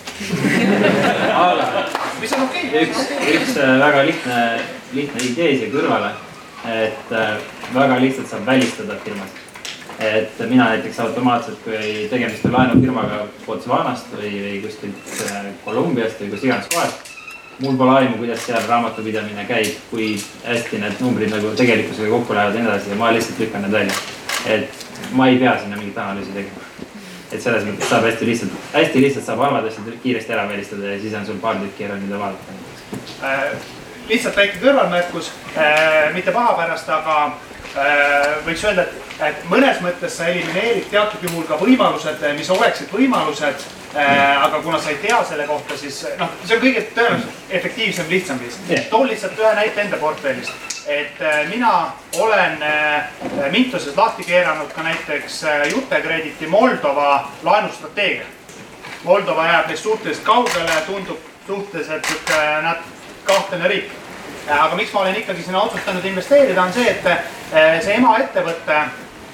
[1.45, 1.83] aga
[2.21, 2.85] mis on okei okay..
[2.87, 4.45] üks, üks äh, väga lihtne,
[4.97, 6.15] lihtne idee siia kõrvale,
[6.67, 7.13] et
[7.75, 9.46] väga lihtsalt saab välistada firmasid.
[9.99, 16.29] Et mina näiteks automaatselt, kui tegemist on laenufirmaga Botswanast või, või kuskilt äh, Kolumbiast või
[16.33, 17.13] kus iganes kohast,
[17.63, 20.11] mul pole aimu, kuidas seal raamatupidamine käib, kui
[20.45, 23.79] hästi need numbrid nagu tegelikkusega kokku lähevad ja nii edasi ja ma lihtsalt lükkan need
[23.79, 23.99] välja.
[24.45, 26.67] et ma ei pea sinna mingit analüüsi tegema
[27.31, 31.01] et selles mõttes saab hästi lihtsalt, hästi lihtsalt saab halvad asjad kiiresti ära välistada ja
[31.01, 32.55] siis on sul paar tükki ära, mida vaadata
[33.23, 33.76] äh,.
[34.09, 40.17] Lihtsalt väike kõrvalmärkus äh,, mitte paha pärast, aga äh, võiks öelda, et, et mõnes mõttes
[40.17, 45.23] sa elimineerid teatud juhul ka võimalused, mis oleksid võimalused Äh, aga kuna sa ei tea
[45.23, 48.57] selle kohta, siis noh, see on kõige tõenäoliselt efektiivsem, lihtsam viis
[48.91, 50.51] toon lihtsalt ühe näite enda portfellist.
[50.87, 53.09] et äh, mina olen äh,
[53.51, 55.41] Mintuses lahti keeranud ka näiteks
[55.71, 58.25] Jutekrediti Moldova laenustrateegia.
[59.03, 62.77] Moldova jääb neist suhteliselt kaugele, tundub suhteliselt sihuke
[63.23, 63.91] kahtlane riik.
[64.47, 68.79] Aga miks ma olen ikkagi sinna otsustanud investeerida, on see, et see emaettevõte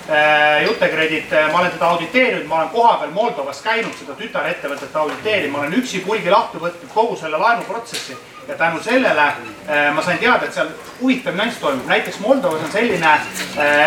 [0.10, 5.54] Äh, Jutekredit, äh, ma olen teda auditeerinud, ma olen kohapeal Moldovas käinud seda tütarettevõtet auditeerima,
[5.54, 10.18] ma olen üksi pulgi lahti võtnud kogu selle laenuprotsessi ja tänu sellele äh, ma sain
[10.20, 11.86] teada, et seal huvitav nüanss toimub.
[11.88, 13.14] näiteks Moldovas on selline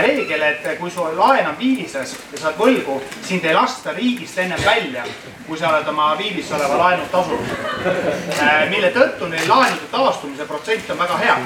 [0.03, 4.39] reegel, et kui su laen on viivises ja sa oled võlgu, sind ei lasta riigist
[4.39, 5.05] ennem välja,
[5.47, 7.55] kui sa oled oma viivis oleva laenu tasunud.
[8.75, 11.37] mille tõttu neil laenude taastumise protsent on väga hea.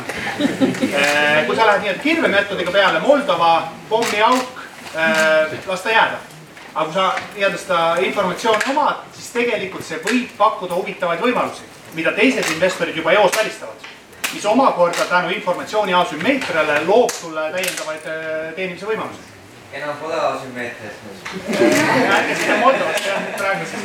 [1.46, 3.53] kui sa lähed nii-öelda kirvemeetodiga peale, Moldova
[3.88, 4.61] pommiauk
[4.94, 6.18] Äh, las ta jääda.
[6.75, 12.12] aga kui sa nii-öelda seda informatsiooni omad, siis tegelikult see võib pakkuda huvitavaid võimalusi, mida
[12.12, 13.88] teised investorid juba eos välistavad.
[14.35, 19.30] mis omakorda tänu informatsiooni asümmeetriale loob sulle täiendavaid äh, teenimise võimalusi
[19.73, 20.97] enam pole asümmeetrias.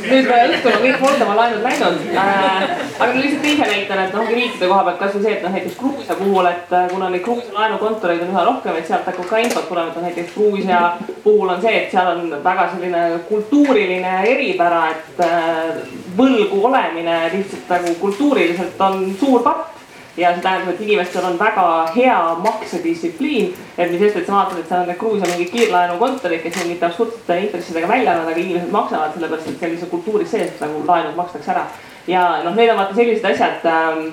[0.09, 2.63] nüüd õhtul on kõik Moldova laenud läinud äh,.
[2.99, 6.17] aga lihtsalt teise näitena, et noh, riikide koha pealt kasvõi see, et noh, näiteks Gruusia
[6.17, 9.69] puhul, et äh, kuna neid Gruusia laenukontoreid on üha rohkem, et sealt hakkab ka infot
[9.69, 10.81] tulema, et noh, näiteks Gruusia
[11.27, 15.85] puhul on see, et seal on väga selline kultuuriline eripära, et äh,
[16.17, 19.74] võlgu olemine lihtsalt nagu kultuuriliselt on suur patt
[20.17, 23.55] ja see tähendab, et inimestel on väga hea maksedistsipliin.
[23.77, 26.85] et mis sest, et sa vaatad, et seal on need Gruusia mingid kiirlaenukontorid, kes mitte
[26.85, 31.51] absurdsete intressidega välja annavad, aga inimesed maksavad sellepärast, et sellise kultuuri sees nagu laenud makstakse
[31.51, 31.65] ära.
[32.07, 34.05] ja noh, need on vaata sellised asjad ähm,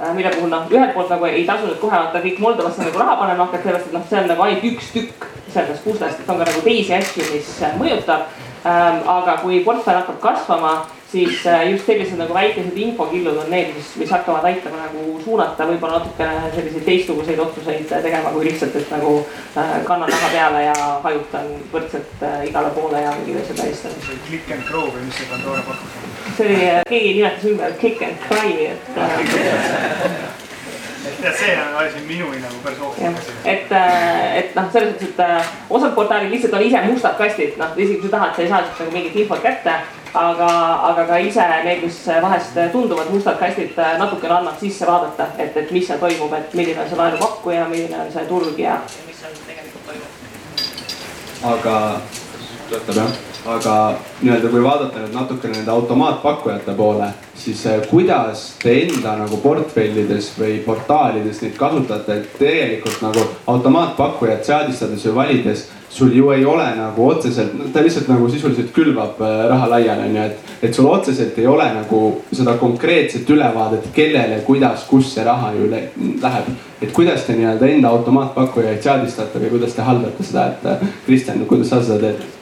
[0.00, 2.98] äh, mille puhul noh, ühelt poolt nagu ei tasu nüüd kohe vaata kõik Moldovasse nagu
[2.98, 6.28] raha panema hakata, sellepärast et noh, see on nagu ainult üks tükk sellest puslest, et
[6.28, 8.28] on ka nagu teisi asju, mis mõjutab
[8.66, 9.00] ähm,.
[9.08, 10.74] aga kui portfell hakkab kasvama
[11.12, 15.66] siis äh, just sellised nagu väikesed infokillud on need, mis, mis hakkavad aitama nagu suunata
[15.68, 19.12] võib-olla natukene selliseid teistsuguseid otsuseid tegema, kui lihtsalt, et nagu
[19.56, 23.94] äh, kannan raha peale ja hajutan võrdselt äh, igale poole ja mingid asjad tähistan.
[24.26, 26.16] Click and grow või mis see Pandora pakkus on?
[26.36, 30.42] see oli, keegi nimetas ümber kick and cry, et
[31.22, 33.18] ja see on asi minu hinnangul päris ohtlik.
[33.44, 37.54] et, äh, et noh, selles mõttes, et äh, osad portaalid lihtsalt on ise mustad kastid,
[37.60, 39.78] noh isegi kui sa tahad, sa ei saa sealt nagu mingit infot kätte.
[40.16, 40.50] aga,
[40.90, 45.56] aga ka ise need, mis vahest tunduvad mustad kastid, äh, natukene annab sisse vaadata, et,
[45.56, 49.20] et mis seal toimub, et milline on see laenupakkuja, milline on see turg ja mis
[49.20, 50.12] seal tegelikult toimub.
[51.52, 51.76] aga,
[52.70, 58.74] töötab jah aga nii-öelda, kui vaadata nüüd natukene nende automaatpakkujate poole, siis eh, kuidas te
[58.82, 63.24] enda nagu portfellides või portaalides neid kasutate, et tegelikult nagu
[63.54, 69.20] automaatpakkujat seadistades või valides sul ju ei ole nagu otseselt, ta lihtsalt nagu sisuliselt külvab
[69.22, 72.00] eh, raha laiali, onju, et, et sul otseselt ei ole nagu
[72.32, 76.54] seda konkreetset ülevaadet, kellele, kuidas, kus see raha ju läheb.
[76.82, 81.46] et kuidas te nii-öelda enda automaatpakkujaid seadistate või kuidas te haldate seda, et eh, Kristjan,
[81.46, 82.35] kuidas sa seda teed?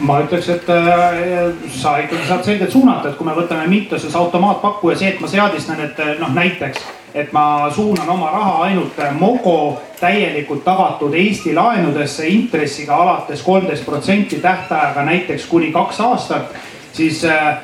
[0.00, 4.96] Ma ütleks, et äh, sa ikkagi saad selgelt suunata, et kui me võtame Mintuses automaatpakkuja,
[4.98, 6.82] see, et ma seadistan, et noh, näiteks,
[7.14, 14.42] et ma suunan oma raha ainult Mogo täielikult tagatud Eesti laenudesse intressiga alates kolmteist protsenti
[14.44, 16.54] tähtajaga näiteks kuni kaks aastat,
[16.92, 17.58] siis äh,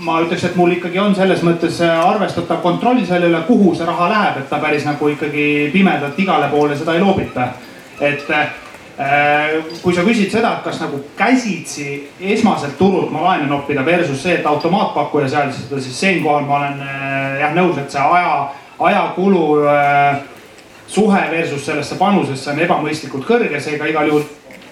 [0.00, 3.86] ma ütleks, et mul ikkagi on selles mõttes äh, arvestatav kontroll selle üle, kuhu see
[3.86, 7.52] raha läheb, et ta päris nagu ikkagi pimedalt igale poole seda ei loobita.
[8.00, 8.48] et Äh,
[9.82, 11.86] kui sa küsid seda, et kas nagu käsitsi
[12.34, 17.38] esmaselt turult ma laenu noppida versus see, et automaatpakkuja seadistada, siis siinkohal ma olen äh,
[17.40, 18.34] jah nõus, et see aja,
[18.90, 20.20] ajakulu äh,
[20.90, 24.28] suhe versus sellesse panusesse on ebamõistlikult kõrge, seega igal juhul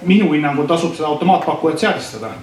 [0.08, 2.36] minu hinnangul tasub seda automaatpakkujat seadistada.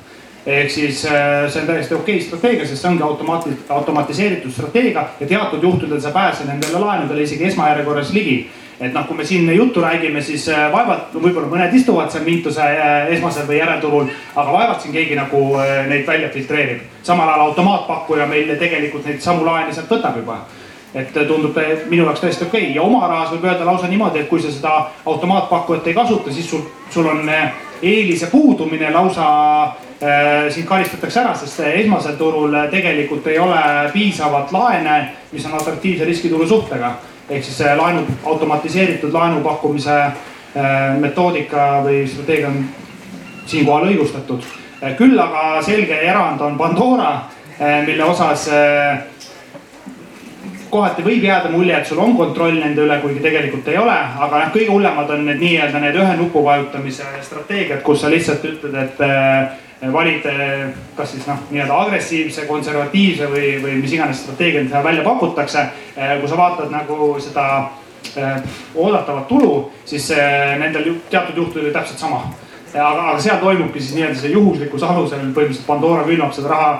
[0.46, 5.08] ehk siis äh, see on täiesti okei okay strateegia, sest see ongi automaati-, automatiseeritud strateegia
[5.20, 9.48] ja teatud juhtudel sa pääsed nendele laenudele isegi esmajärjekorras ligi et noh, kui me siin
[9.56, 14.52] juttu räägime, siis äh, vaevalt, võib-olla mõned istuvad seal Mintuse äh, esmasel või järelturul, aga
[14.52, 15.42] vaevalt siin keegi nagu
[15.90, 16.82] neid välja filtreerib.
[17.04, 20.44] samal ajal automaatpakkuja meil tegelikult neid samu laene sealt võtab juba
[20.96, 21.58] et tundub
[21.90, 22.76] minu jaoks täiesti okei okay.
[22.76, 26.50] ja oma rahas võib öelda lausa niimoodi, et kui sa seda automaatpakkujat ei kasuta, siis
[26.50, 27.28] sul, sul on
[27.82, 29.26] eelise puudumine lausa
[29.64, 33.60] äh, sind karistatakse ära, sest esmasel turul tegelikult ei ole
[33.94, 36.96] piisavalt laene, mis on atraktiivse riskitulu suhtega.
[37.30, 42.64] Ehk siis see laenu, automatiseeritud laenu pakkumise äh, metoodika või strateegia on
[43.46, 44.44] siinkohal õigustatud.
[44.98, 47.14] küll aga selge erand on Pandora
[47.60, 49.00] äh,, mille osas äh,
[50.70, 54.42] kohati võib jääda mulje, et sul on kontroll nende üle, kuigi tegelikult ei ole, aga
[54.42, 58.76] noh, kõige hullemad on need nii-öelda need ühe nupu vajutamise strateegiad, kus sa lihtsalt ütled,
[58.82, 60.24] et äh, valid
[60.96, 66.16] kas siis noh, nii-öelda agressiivse, konservatiivse või, või mis iganes strateegiad seal välja pakutakse äh,.
[66.22, 67.46] kui sa vaatad nagu seda
[68.18, 68.42] äh,
[68.76, 72.24] oodatavat tulu, siis äh, nendel teatud juhtudel täpselt sama.
[72.74, 76.74] aga, aga seal toimubki siis nii-öelda see juhuslikus alusel põhimõtteliselt Pandora külvab seda raha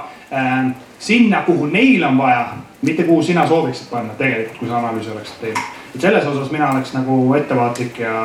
[1.00, 2.48] sinna, kuhu neil on vaja
[2.86, 5.64] mitte kuhu sina sooviksid panna tegelikult, kui sa analüüsi oleksid teinud.
[5.96, 8.16] et selles osas mina oleks nagu ettevaatlik ja,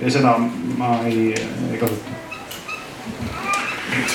[0.00, 0.36] ja seda
[0.78, 1.34] ma ei,
[1.72, 2.21] ei kasuta.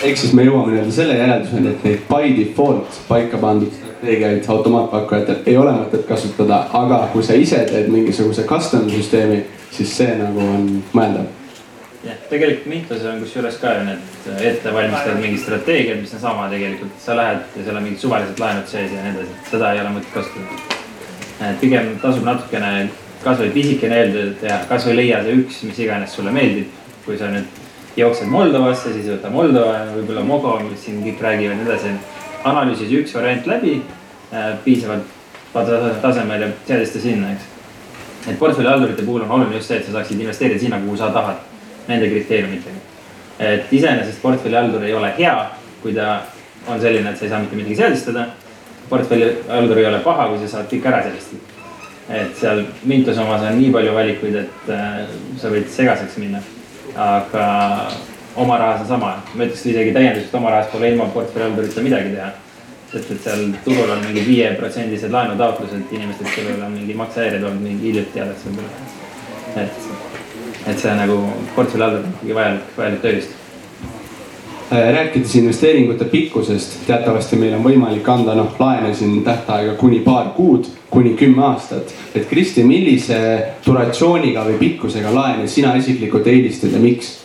[0.04, 5.42] Ehk siis me jõuame nii-öelda selle järelduseni, et neid by default paika pandud strateegiaid automaatpakkujatel
[5.46, 10.40] ei ole mõtet kasutada, aga kui sa ise teed mingisuguse custom süsteemi, siis see nagu
[10.44, 11.26] on mõeldav
[12.06, 16.94] jah, tegelikult Mihklas on kusjuures ka ju need ettevalmistatud mingid strateegiad, mis on sama tegelikult,
[17.04, 19.94] sa lähed ja seal on mingid suvalised laenud sees ja nii edasi, seda ei ole
[19.98, 20.80] mõtet kasutada.
[21.50, 22.90] et pigem tasub natukene
[23.24, 26.70] kasvõi pisikene eeldada teha, kasvõi leia see üks, mis iganes sulle meeldib.
[27.06, 27.67] kui sa nüüd
[27.98, 31.94] jooksed Moldovasse, siis võta Moldova, võib-olla Mogo, mis siin kõik räägivad ja nii edasi.
[32.48, 33.82] analüüsi see üks variant läbi
[34.32, 35.16] äh, piisavalt
[36.02, 37.44] tasemel ja seadista sinna, eks.
[38.28, 41.42] et portfellihaldurite puhul on oluline just see, et sa saaksid investeerida sinna, kuhu sa tahad
[41.88, 42.76] nende kriteeriumitega.
[43.40, 45.36] et iseenesest portfellihaldur ei ole hea,
[45.82, 46.22] kui ta
[46.68, 48.26] on selline, et sa ei saa mitte midagi seadistada.
[48.90, 51.42] portfellihaldur ei ole paha, kui sa saad kõik ära seadistada.
[52.10, 55.02] et seal Mintos omas on nii palju valikuid, et äh,
[55.38, 56.44] sa võid segaseks minna.
[56.98, 57.46] Aga
[58.36, 62.14] oma rahas on sama, ma ütleks isegi täienduseks, et oma rahas pole ilma portfellihaldurita midagi
[62.16, 62.34] teha.
[62.92, 67.90] Sest et seal turul on mingid viieprotsendised laenutaotlused inimestelt, kellel on mingi maksehäired olnud mingi
[67.90, 68.86] hiljuti alles võib-olla.
[69.64, 69.88] et
[70.68, 71.18] et see nagu
[71.56, 73.36] portfelli all on ikkagi vajalik, vajalik tööriist
[74.72, 80.68] rääkides investeeringute pikkusest, teatavasti meil on võimalik anda noh laene siin tähtaega kuni paar kuud,
[80.90, 81.94] kuni kümme aastat.
[82.16, 83.20] et Kristi, millise
[83.66, 87.16] duratsiooniga või pikkusega laene sina isiklikult eelistad ja miks?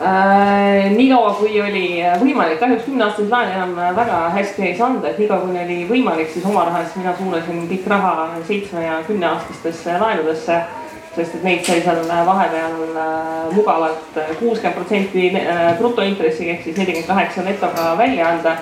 [0.00, 5.18] Äh, niikaua kui oli võimalik, kahjuks kümneaastaseid laene enam väga hästi ei saa anda, et
[5.20, 10.62] niikaua kui oli võimalik, siis oma rahast mina suunasin kõik raha seitsme ja kümneaastastesse laenudesse
[11.14, 16.78] sest et neid sai seal vahepeal äh, mugavalt äh, kuuskümmend protsenti äh, brutointressiga ehk siis
[16.78, 18.56] nelikümmend kaheksa netoga välja anda.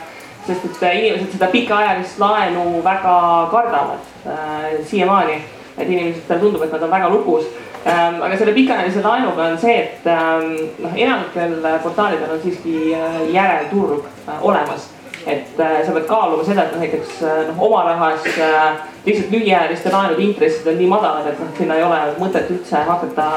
[0.48, 3.16] sest et inimesed seda pikaajalist laenu väga
[3.52, 5.42] kardavad äh, siiamaani,
[5.76, 7.44] et inimestele tundub, et nad on väga lukus
[7.84, 8.22] ähm,.
[8.22, 12.94] aga selle pikaajalise laenuga on see, et ähm, noh, enamikel portaalidel on siiski
[13.34, 14.88] järelturg äh, olemas
[15.26, 19.32] et äh, sa pead kaaluma seda, et noh, näiteks äh, noh, oma rahas äh, lihtsalt
[19.32, 23.28] lühiajaliste laenude intressid on nii madalad, et noh, sinna ei ole mõtet üldse hakata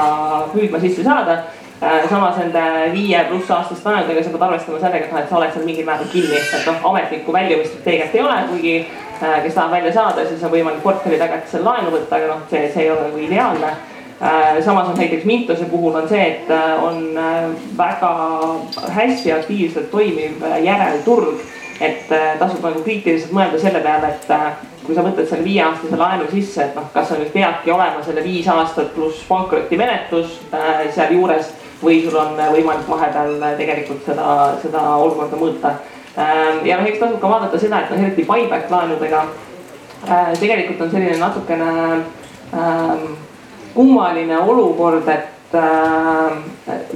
[0.54, 1.38] püüdma sisse saada
[1.82, 2.08] äh,.
[2.10, 2.65] samas nende
[2.96, 5.88] viie pluss aastaste laenudega sa pead arvestama sellega, et noh, et sa oled seal mingil
[5.88, 10.44] määral kinni, et noh, ametlikku väljumisstrateegiat ei ole, kuigi äh, kes tahab välja saada, siis
[10.44, 14.60] on võimalik portfelli tagatisel laenu võtta, aga noh, see, see ei ole nagu ideaalne äh,
[14.65, 17.10] samas on näiteks Mintose puhul on see, et on
[17.78, 18.13] väga
[19.00, 21.41] hästi aktiivselt toimiv järelturg
[21.82, 24.52] et äh, tasub nagu kriitiliselt mõelda selle peale, et äh,
[24.86, 28.24] kui sa võtad selle viieaastase laenu sisse, et noh, kas sa nüüd peadki olema selle
[28.26, 31.50] viis aastat pluss pankrotimenetlus äh, sealjuures
[31.82, 34.28] või sul on võimalik vahepeal tegelikult seda,
[34.62, 35.74] seda olukorda mõõta.
[36.12, 39.26] Ähm, ja noh, eks tasub ka vaadata seda, et noh, eriti buyback laenudega
[40.41, 41.72] tegelikult on selline natukene
[42.58, 43.04] ähm,
[43.74, 45.31] kummaline olukord, et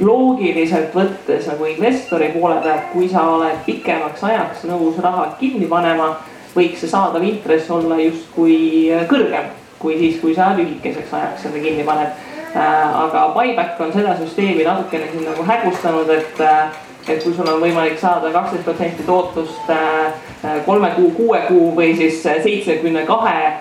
[0.02, 6.14] loogiliselt võttes nagu investori poole pealt, kui sa oled pikemaks ajaks nõus raha kinni panema,
[6.56, 9.52] võiks see saadav intress olla justkui kõrgem
[9.86, 12.10] kui siis, kui sa lühikeseks ajaks selle kinni paned
[12.56, 13.02] äh,.
[13.04, 17.62] aga buyback on seda süsteemi natukene siin nagu hägustanud, et äh, et kui sul on
[17.62, 20.25] võimalik saada kaksteist protsenti tootlust äh,
[20.66, 23.52] kolme kuu, kuue kuu või siis seitsmekümne kahe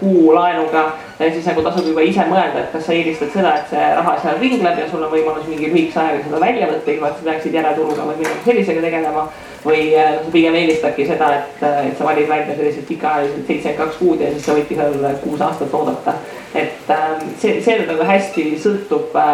[0.00, 0.84] kuu laenuga,
[1.18, 4.38] siis nagu tasub juba ise mõelda, et kas sa eelistad seda, et see raha seal
[4.42, 7.58] ringleb ja sul on võimalus mingi lühikese ajaga seda välja võtta, ilma et sa peaksid
[7.60, 9.28] järelturuga või millegi sellisega tegelema
[9.64, 14.20] või sa pigem eelistadki seda, et, et sa valid välja sellised pikaajalised seitsekümmend kaks kuud
[14.20, 16.14] ja siis sa võidki seal kuus aastat oodata.
[16.54, 19.32] et ähm, see, see nagu hästi sõltub äh,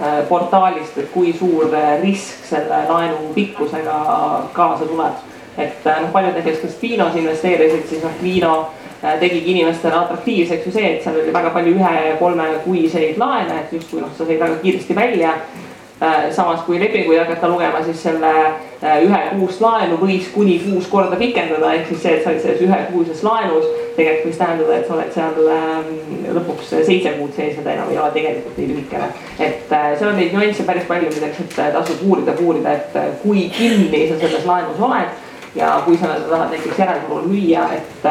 [0.00, 1.68] äh, portaalist, et kui suur
[2.02, 4.00] risk selle laenu pikkusega
[4.56, 5.24] kaasa tuleb.
[5.58, 8.56] Et noh, paljud näiteks, kes Viinos investeerisid, siis noh, Viino
[9.20, 14.12] tegigi inimestele atraktiivseks ju see, et seal oli väga palju ühe-kolmekuiseid laene, et justkui noh,
[14.16, 15.36] sa said väga kiiresti välja
[16.02, 18.30] Äh, samas kui lepinguid hakata lugema, siis selle
[18.82, 22.60] äh, ühekuust laenu võis kuni kuus korda pikendada, ehk siis see, et sa olid selles
[22.66, 23.64] ühekuuses laenus,
[23.96, 25.88] tegelikult võis tähendada, et sa oled seal ähm,
[26.36, 29.08] lõpuks seitse kuud sees ja ta enam ei ole tegelikult nii lühikene.
[29.38, 34.02] et äh, seal on neid nüansse päris palju, lihtsalt tasub uurida, uurida, et kui kinni
[34.10, 35.24] sa selles laenus oled
[35.56, 38.06] ja kui sa tahad näiteks järelturul müüa, et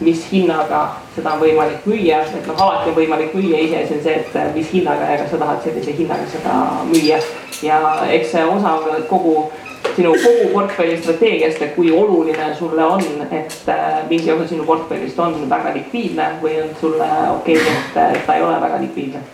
[0.00, 0.82] mis hinnaga
[1.14, 4.50] seda on võimalik müüa, et noh, alati on võimalik müüa, iseasi on see, et äh,
[4.54, 6.58] mis hinnaga ja kas sa tahad sellise hinnaga seda
[6.90, 7.18] müüa.
[7.62, 7.80] ja
[8.14, 9.48] eks see osa on kogu
[9.96, 15.18] sinu kogu portfelli strateegiast, et kui oluline sulle on, et äh, mingi osa sinu portfellist
[15.18, 19.24] on väga likviidne või on sulle okei okay,, et ta ei ole väga likviidne.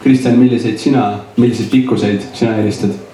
[0.00, 3.05] Kristjan, milliseid sina, milliseid pikkuseid sina eelistad?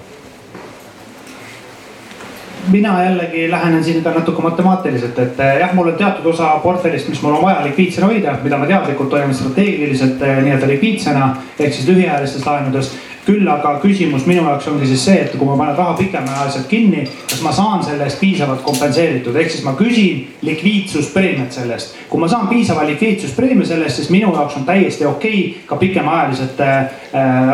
[2.71, 7.09] Mina jällegi lähenen siin ka natuke matemaatiliselt, et eh, jah, mul on teatud osa portfellist,
[7.09, 11.75] mis mul on vaja likviidsena hoida, mida ma teadlikult hoian strateegiliselt eh, nii-öelda likviidsena ehk
[11.75, 12.93] siis lühiajalistes laenudes
[13.27, 17.05] küll aga küsimus minu jaoks ongi siis see, et kui ma panen raha pikemaajaliselt kinni,
[17.31, 21.95] kas ma saan selle eest piisavalt kompenseeritud, ehk siis ma küsin likviidsuspreemiat selle eest.
[22.11, 25.79] kui ma saan piisava likviidsuspreemia selle eest, siis minu jaoks on täiesti okei okay ka
[25.85, 26.91] pikemaajaliselt äh,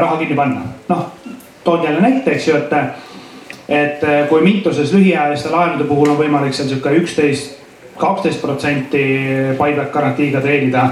[0.01, 0.64] raha kinni panna.
[0.88, 1.05] noh,
[1.64, 2.73] toon jälle näite, eks ju, et
[3.68, 7.59] et äh, kui Mintoses lühiajaliste laenude puhul on võimalik seal sihuke üksteist,
[7.98, 9.04] kaksteist protsenti
[9.59, 10.88] buyback garantiiga treenida.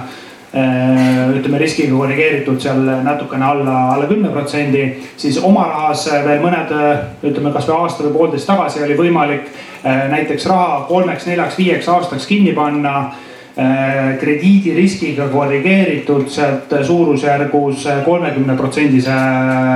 [0.57, 4.85] Äh, ütleme riskiga korrigeeritud seal natukene alla, alla kümne protsendi,
[5.21, 6.71] siis oma rahas veel mõned,
[7.27, 12.29] ütleme kasvõi aasta või poolteist tagasi oli võimalik äh, näiteks raha kolmeks, neljaks, viieks aastaks
[12.31, 12.97] kinni panna
[14.21, 19.14] krediidiriskiga korrigeeritud sealt suurusjärgus kolmekümne protsendise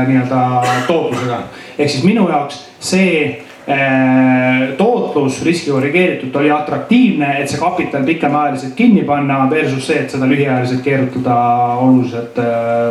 [0.08, 0.42] nii-öelda
[0.86, 1.38] tootlusega.
[1.78, 8.74] ehk siis minu jaoks see äh, tootlus riski korrigeeritult oli atraktiivne, et see kapital pikemaajaliselt
[8.74, 11.36] kinni panna versus see, et seda lühiajaliselt keerutada
[11.80, 12.46] oluliselt äh,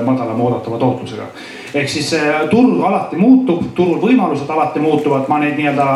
[0.05, 1.31] madalama oodatava tootlusega.
[1.73, 5.89] ehk siis äh, turg alati muutub, turul võimalused alati muutuvad, ma neid nii-öelda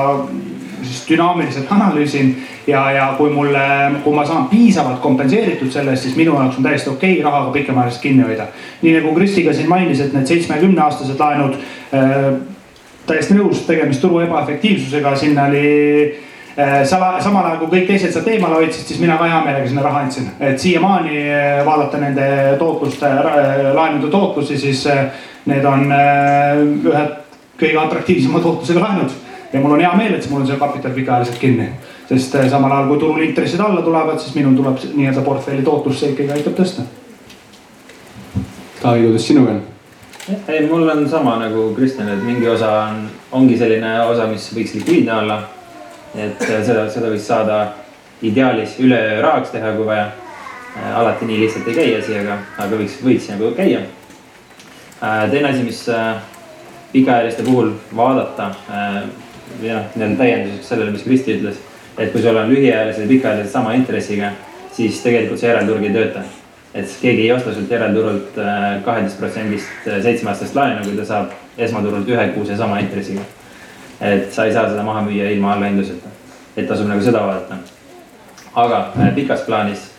[0.83, 2.33] siis dünaamiliselt analüüsin
[2.67, 3.65] ja, ja kui mulle,
[4.03, 7.51] kui ma saan piisavalt kompenseeritud selle eest, siis minu jaoks on täiesti okei okay rahaga
[7.51, 8.47] pikemaajaliselt kinni hoida.
[8.81, 11.57] nii nagu Kristi ka siin mainis, et need seitsmekümne aastased laenud
[11.93, 12.33] äh,
[13.07, 15.65] täiesti nõus, tegemist turu ebaefektiivsusega, sinna oli
[16.57, 19.67] äh, sama, samal ajal kui kõik teised sealt eemale hoidsid, siis mina ka hea meelega
[19.71, 20.29] sinna raha andsin.
[20.39, 24.87] et siiamaani äh, vaadata nende tootluste, äh, laenude tootlusi, siis
[25.45, 27.19] need on ühed
[27.59, 29.11] kõige atraktiivsema tootlusega laenud.
[29.53, 31.69] Ja mul on hea meel, et mul on see kapital pikaajaliselt kinni.
[32.09, 36.11] sest samal ajal kui turul intressid alla tulevad, siis minul tuleb nii-öelda portfelli tootlus see
[36.13, 36.87] ikkagi aitab tõsta.
[38.81, 39.61] Taavi, kuidas sinuga on?
[40.47, 44.75] ei, mul on sama nagu Kristjan, et mingi osa on, ongi selline osa, mis võiks
[44.79, 45.39] likviidne olla.
[46.15, 47.63] et äh, seda, seda võiks saada
[48.21, 50.11] ideaalis üleöö rahaks teha, kui vaja.
[50.77, 53.85] Äh, alati nii lihtsalt ei käi asi, aga, aga võiks, võiks nagu käia.
[55.03, 55.81] Teine asi, mis
[56.93, 58.51] pikaajaliste puhul vaadata
[59.61, 61.59] või noh, nii-öelda täienduseks sellele, mis Kristi ütles.
[61.97, 64.31] et kui sul on lühiajalised ja pikaajalised sama intressiga,
[64.73, 66.23] siis tegelikult see järelturg ei tööta
[66.73, 71.33] et keegi ei osta sult järelturult äh, kaheteist protsendist äh, seitsmeaastast laenu, kui ta saab
[71.57, 73.21] esmaturult ühe kuuse sama intressiga.
[74.01, 76.09] et sa ei saa seda maha müüa ilma allahindluseta,
[76.57, 77.57] et tasub nagu seda vaadata.
[78.55, 79.89] aga äh, pikas plaanis,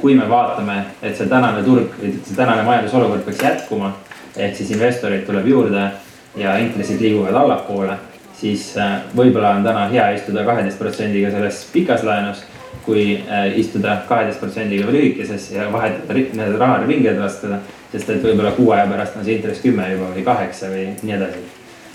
[0.00, 3.92] kui me vaatame, et see tänane turg see tänane majandusolukord peaks jätkuma,
[4.36, 5.90] ehk siis investoreid tuleb juurde
[6.36, 7.98] ja intressid liiguvad allapoole,
[8.40, 8.70] siis
[9.16, 12.40] võib-olla on täna hea istuda kaheteist protsendiga selles pikas laenus
[12.84, 17.60] kui äh, istuda kaheteist protsendiga lühikeses ja vahetada need raha ringi edastada.
[17.92, 21.14] sest et võib-olla kuu aja pärast on see intress kümme juba või kaheksa või nii
[21.16, 21.42] edasi.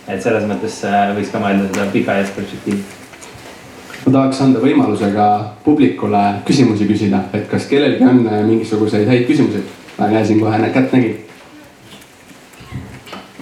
[0.08, 2.84] et selles mõttes äh, võiks ka mõelda seda pikaajalist perspektiivi.
[4.05, 5.29] ma tahaks anda võimaluse ka
[5.63, 9.63] publikule küsimusi küsida, et kas kellelgi on äh, mingisuguseid häid küsimusi.
[9.98, 11.25] ma käisin kohe kätt nägin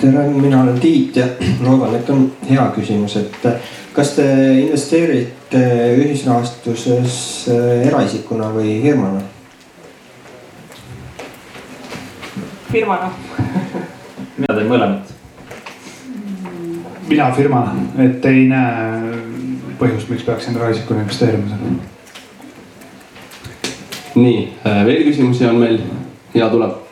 [0.04, 1.28] tere, mina olen Tiit ja
[1.66, 3.48] loodan, et on hea küsimus, et
[3.96, 4.26] kas te
[4.60, 5.62] investeerite
[6.00, 7.16] ühisrahastuses
[7.54, 9.22] äh, eraisikuna või firmana?
[12.74, 13.12] firmana
[14.42, 15.16] mina teen mõlemat.
[17.08, 19.18] mina firmana, et ei näe
[19.80, 21.76] põhjust, miks peaksin eraisikuna investeerima seal.
[24.20, 25.84] nii, veel küsimusi on meil?
[26.34, 26.83] ja tuleb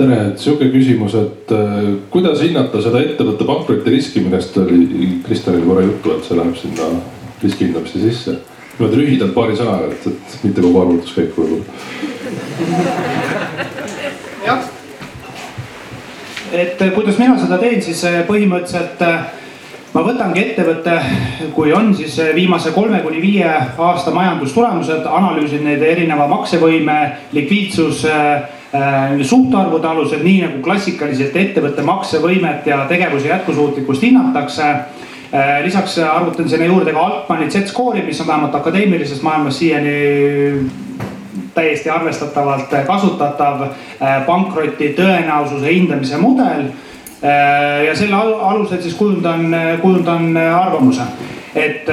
[0.00, 1.80] tere, sihuke küsimus, et äh,
[2.12, 6.92] kuidas hinnata seda ettevõtte pankroti riski, millest oli Kristjanil korra juttu, et see läheb sinna
[7.42, 8.38] riski hindamise sisse.
[8.78, 11.64] niimoodi lühidalt paari sõnaga, et, et mitte kogu arvutuskäik võib-olla.
[14.46, 14.70] jah.
[16.52, 19.28] et kuidas mina seda teen, siis äh, põhimõtteliselt äh,
[19.92, 20.96] ma võtangi ettevõtte,
[21.52, 26.98] kui on siis viimase kolme kuni viie aasta majandustulemused, analüüsin neid erineva maksevõime,
[27.36, 28.59] likviidsus Äh,
[29.22, 34.68] suhtarvude alusel, nii nagu klassikaliselt ettevõtte maksevõimet ja tegevuse jätkusuutlikkust hinnatakse.
[35.30, 40.70] Äh, lisaks arvutan sinna juurde ka Altmani Z-skoori, mis on vähemalt akadeemilises maailmas siiani
[41.54, 46.70] täiesti arvestatavalt kasutatav äh, pankroti tõenäosuse hindamise mudel.
[47.86, 49.50] ja selle alusel siis kujundan,
[49.82, 51.02] kujundan arvamuse,
[51.54, 51.88] et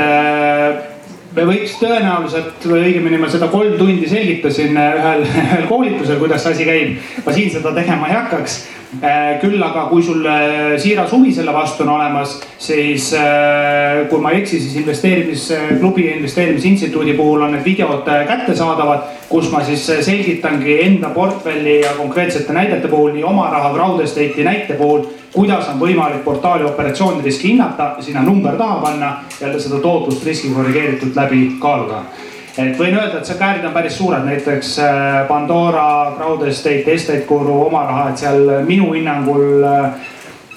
[1.38, 6.44] me võiks tõenäoliselt või õigemini ma seda kolm tundi selgitasin äh, ühel, ühel koolitusel, kuidas
[6.44, 7.14] see asi käib.
[7.26, 8.58] ma siin seda tegema ei hakkaks.
[9.04, 13.10] Äh, küll aga, kui sul äh, siiras huvi selle vastu on olemas, siis
[14.08, 19.60] kui ma ei eksi, siis investeerimisklubi ja investeerimisinstituudi puhul on need videod kättesaadavad, kus ma
[19.68, 25.04] siis selgitangi enda portfelli ja konkreetsete näidete puhul nii oma raha crowd estate'i näite puhul
[25.38, 29.12] kuidas on võimalik portaali operatsiooniriski hinnata, sinna number taha panna
[29.42, 32.02] ja seda tootlust riski korrigeeritult läbi kaaluda.
[32.58, 37.60] Et võin öelda, et see käärid on päris suured, näiteks äh, Pandora, Crowdestate, Estate Guru,
[37.68, 40.10] oma raha, et seal minu hinnangul äh,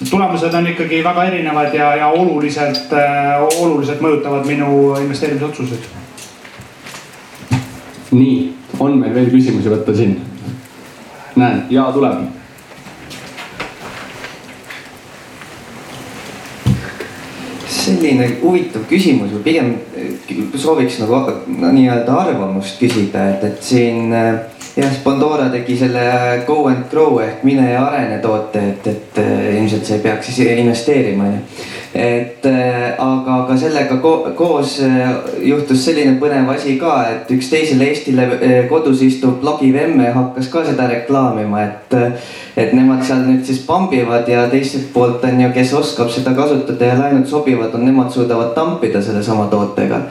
[0.09, 5.89] tulemused on ikkagi väga erinevad ja, ja oluliselt, äh, oluliselt mõjutavad minu investeerimisotsuseid.
[8.11, 10.17] nii, on meil veel küsimusi võtta siin?
[11.35, 12.40] näen, ja tuleb
[17.81, 20.13] selline huvitav küsimus või pigem eh,
[20.59, 21.21] sooviks nagu
[21.57, 26.05] no, nii-öelda arvamust küsida, et, et siin eh, jah, Pandora tegi selle
[26.47, 30.31] go and grow ehk mine ja arene toote, et, et eh, ilmselt sa ei peaks
[30.31, 35.09] siis investeerima onju et äh, aga, aga sellega ko koos äh,
[35.43, 38.27] juhtus selline põnev asi ka, et üks teisele Eestile
[38.69, 41.97] kodus istuv blogiv emme hakkas ka seda reklaamima, et.
[42.61, 46.89] et nemad seal nüüd siis pambivad ja teiselt poolt on ju, kes oskab seda kasutada
[46.89, 50.01] ja läinud sobivad, on nemad suudavad tampida sellesama tootega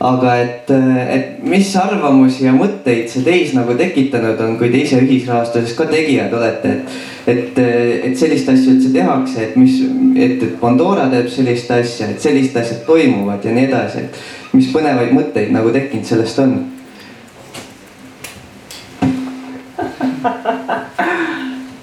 [0.00, 0.70] aga et,
[1.12, 5.84] et mis arvamusi ja mõtteid see teis nagu tekitanud on, kui te ise ühisrahastuses ka
[5.90, 6.94] tegijad olete, et.
[7.28, 7.60] et,
[8.08, 9.76] et sellist asja üldse tehakse, et mis,
[10.16, 14.20] et, et Pandora teeb sellist asja, et sellised asjad toimuvad ja nii edasi, et.
[14.56, 16.58] mis põnevaid mõtteid nagu tekkinud sellest on?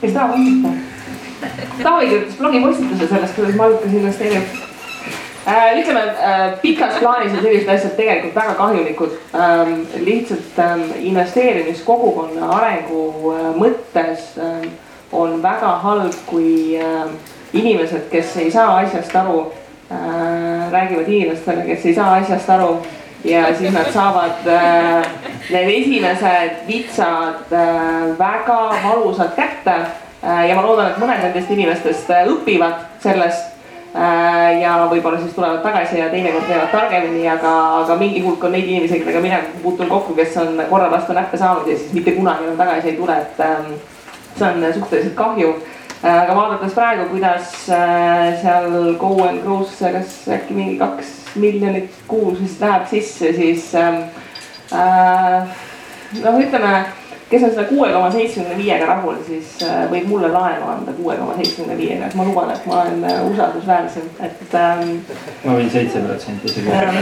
[0.01, 0.77] kes tahab vastata?
[1.77, 4.66] Taavi kirjutas blogipostituse sellest, kuidas Malkas investeerib Äh,
[5.47, 9.13] ütleme äh, pikas plaanis on sellised asjad tegelikult väga kahjulikud.
[9.35, 14.67] Ähm, lihtsalt ähm, investeerimiskogukonna arengu äh, mõttes ähm,
[15.11, 16.75] on väga halb, kui
[17.53, 19.53] inimesed, kes ei saa asjast aru,
[20.71, 22.81] räägivad inimestele, kes ei saa asjast aru
[23.23, 24.43] ja siis nad saavad
[25.47, 27.55] need esimesed vitsad
[28.19, 29.79] väga valusalt kätte.
[30.21, 33.56] ja ma loodan, et mõned nendest inimestest õpivad sellest Äh,
[34.61, 38.67] ja võib-olla siis tulevad tagasi ja teinekord teevad targemini, aga, aga mingi hulk on neid
[38.69, 42.45] inimesi, kellega mina puutun kokku, kes on korra vastu näppe saanud ja siis mitte kunagi
[42.45, 43.71] enam tagasi ei tule, et ähm,
[44.35, 45.55] see on suhteliselt kahju.
[46.03, 51.89] Äh, aga vaadates praegu, kuidas äh, seal Go and Grow'sse, kas äkki mingi kaks miljonit
[52.07, 54.03] kuus vist läheb sisse, siis ähm,
[56.21, 56.85] noh, ütleme
[57.29, 61.15] kes on selle kuue koma seitsmekümne viiega rahul, siis äh, võib mulle laenu anda kuue
[61.19, 64.93] koma seitsmekümne viiega, et ma luban, et ma olen äh, usaldusväärsem, et ähm,.
[65.43, 66.95] ma võin seitse protsenti isegi ähm,.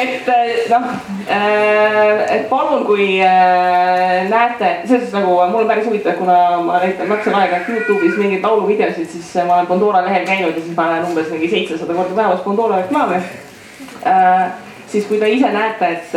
[0.00, 0.88] et äh, noh,
[1.28, 7.36] et palun, kui näete, selles suhtes nagu mul on päris huvitav, kuna ma näitan maksan
[7.36, 11.28] aeg-ajalt Youtube'is mingeid lauluvideosid, siis ma olen Pandora lehel käinud ja siis ma näen umbes
[11.32, 13.22] mingi seitsesada korda päevas Pandora reklaame
[14.94, 16.12] siis kui te ise näete, et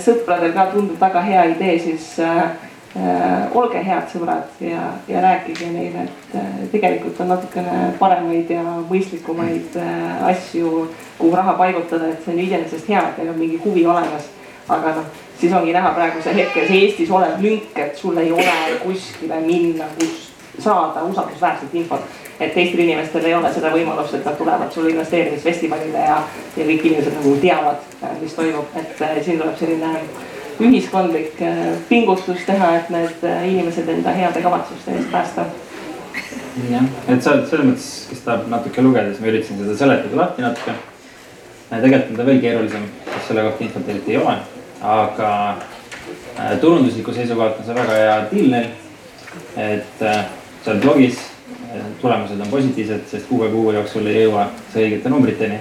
[0.00, 2.54] sõpradel ka tundub väga hea idee, siis äh,
[3.58, 9.76] olge head sõbrad ja, ja rääkige neile, et äh, tegelikult on natukene paremaid ja mõistlikumaid
[9.80, 10.86] äh, asju,
[11.18, 14.30] kuhu raha paigutada, et see on iseenesest hea, et teil on mingi huvi olemas.
[14.72, 15.06] aga noh,
[15.40, 19.90] siis ongi näha praegusel hetkel see Eestis olev lünk, et sul ei ole kuskile minna,
[19.98, 20.30] kus
[20.62, 22.06] saada usaldusväärset infot
[22.42, 26.18] et teistel inimestel ei ole seda võimalust, et nad tulevad sulle investeerimisfestivalile ja,
[26.56, 27.84] ja kõik inimesed nagu teavad,
[28.22, 30.06] mis toimub, et äh, siin tuleb selline
[30.62, 35.50] ühiskondlik äh, pingutus teha, et need inimesed enda heade kavatsuste eest päästa
[36.70, 40.44] jah, et sa selles mõttes, kes tahab natuke lugeda, siis ma üritasin seda seletada lahti
[40.44, 40.74] natuke.
[41.72, 44.36] tegelikult on ta veel keerulisem, sest selle kohta infot eriti ei ole,
[44.92, 45.30] aga
[46.36, 48.70] äh, turundusliku seisukohalt on see väga hea deal neil.
[49.56, 50.24] et äh,
[50.64, 51.18] seal blogis
[51.72, 55.60] äh, tulemused on positiivsed, sest kuue kuu jooksul ei jõua see õigete numbriteni.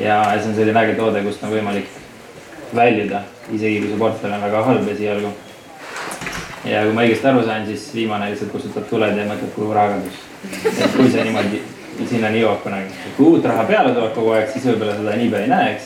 [0.00, 1.90] Ja see on selline äge toode, kust on võimalik
[2.76, 3.22] väljuda,
[3.52, 5.32] isegi kui see portfell on väga halb esialgu
[6.66, 9.88] ja kui ma õigesti aru sain, siis viimane lihtsalt kustutab tuled ja mõtleb, kuhu raha
[9.94, 10.16] kadus.
[10.66, 11.58] et kui see niimoodi
[12.10, 15.52] sinnani jõuab kunagi, kui uut raha peale tuleb kogu aeg, siis võib-olla seda niipea ei
[15.52, 15.84] näe, eks.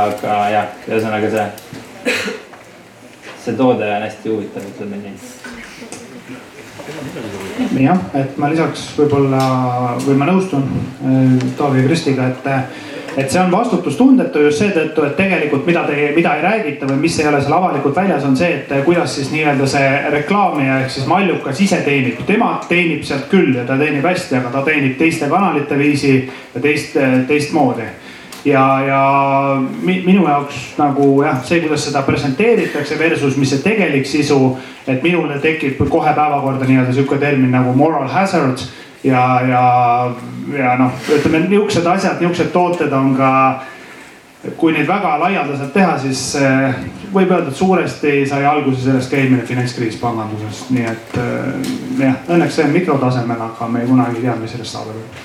[0.00, 1.46] aga jah, ühesõnaga see,
[3.44, 5.16] see toode on hästi huvitav, ütleme nii.
[7.86, 9.42] jah, et ma lisaks võib-olla
[10.04, 12.42] või ma nõustun äh, Taavi ja Kristiga, et
[13.16, 17.18] et see on vastutustundetu just seetõttu, et tegelikult mida te, mida ei räägita või mis
[17.20, 21.06] ei ole seal avalikult väljas, on see, et kuidas siis nii-öelda see reklaamija ehk siis
[21.08, 22.20] mallukas ise teenib.
[22.26, 26.12] tema teenib sealt küll ja ta teenib hästi, aga ta teenib teiste kanalite viisi
[26.54, 26.98] ja teist,
[27.28, 27.88] teistmoodi
[28.46, 29.00] ja, ja
[29.82, 34.56] minu jaoks nagu jah, see, kuidas seda presenteeritakse versus, mis see tegelik sisu.
[34.86, 38.60] et minule tekib kohe päevakorda nii-öelda sihuke termin nagu moral hazard
[39.06, 39.62] ja, ja,
[40.58, 43.32] ja noh, ütleme nihukesed asjad, nihukesed tooted on ka
[44.56, 46.74] kui neid väga laialdaselt teha, siis eh,
[47.14, 51.70] võib öelda, et suuresti sai alguse sellest ka eelmine finantskriis panganduses, nii et eh,
[52.02, 55.22] jah, õnneks see on mikrotasemel, aga me kunagi ei tea, mis sellest võib.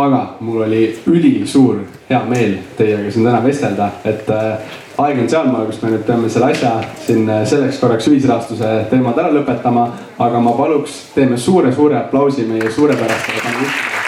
[0.00, 5.66] aga mul oli ülisuur hea meel teiega siin täna vestelda, et äh, aeg on sealmaal,
[5.70, 6.72] kus me nüüd peame selle asja
[7.06, 9.88] siin selleks korraks ühisrahastuse teemad ära lõpetama.
[10.20, 14.00] aga ma paluks, teeme suure-suure aplausi meie suurepärastele panelistidele.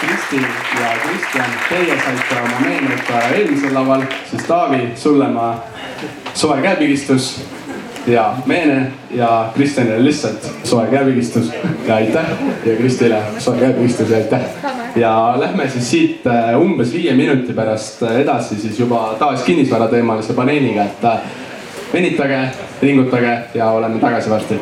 [0.00, 0.42] Kristi
[0.80, 5.54] ja Kristjan, teie saite oma meenuta eelmisel laval, siis Taavi, sulle ma
[6.34, 7.36] soe käepigistus
[8.06, 11.52] ja Meene ja Kristjanile lihtsalt soe käepigistus
[11.86, 12.24] ja aitäh
[12.64, 14.40] ja Kristile soe käepigistus ja aitäh.
[14.96, 20.34] ja lähme siis siit äh, umbes viie minuti pärast äh, edasi siis juba taas kinnisvarateemalise
[20.34, 21.18] paneeliga, et äh,
[21.92, 22.48] venitage,
[22.82, 24.60] ringutage ja oleme tagasi varsti.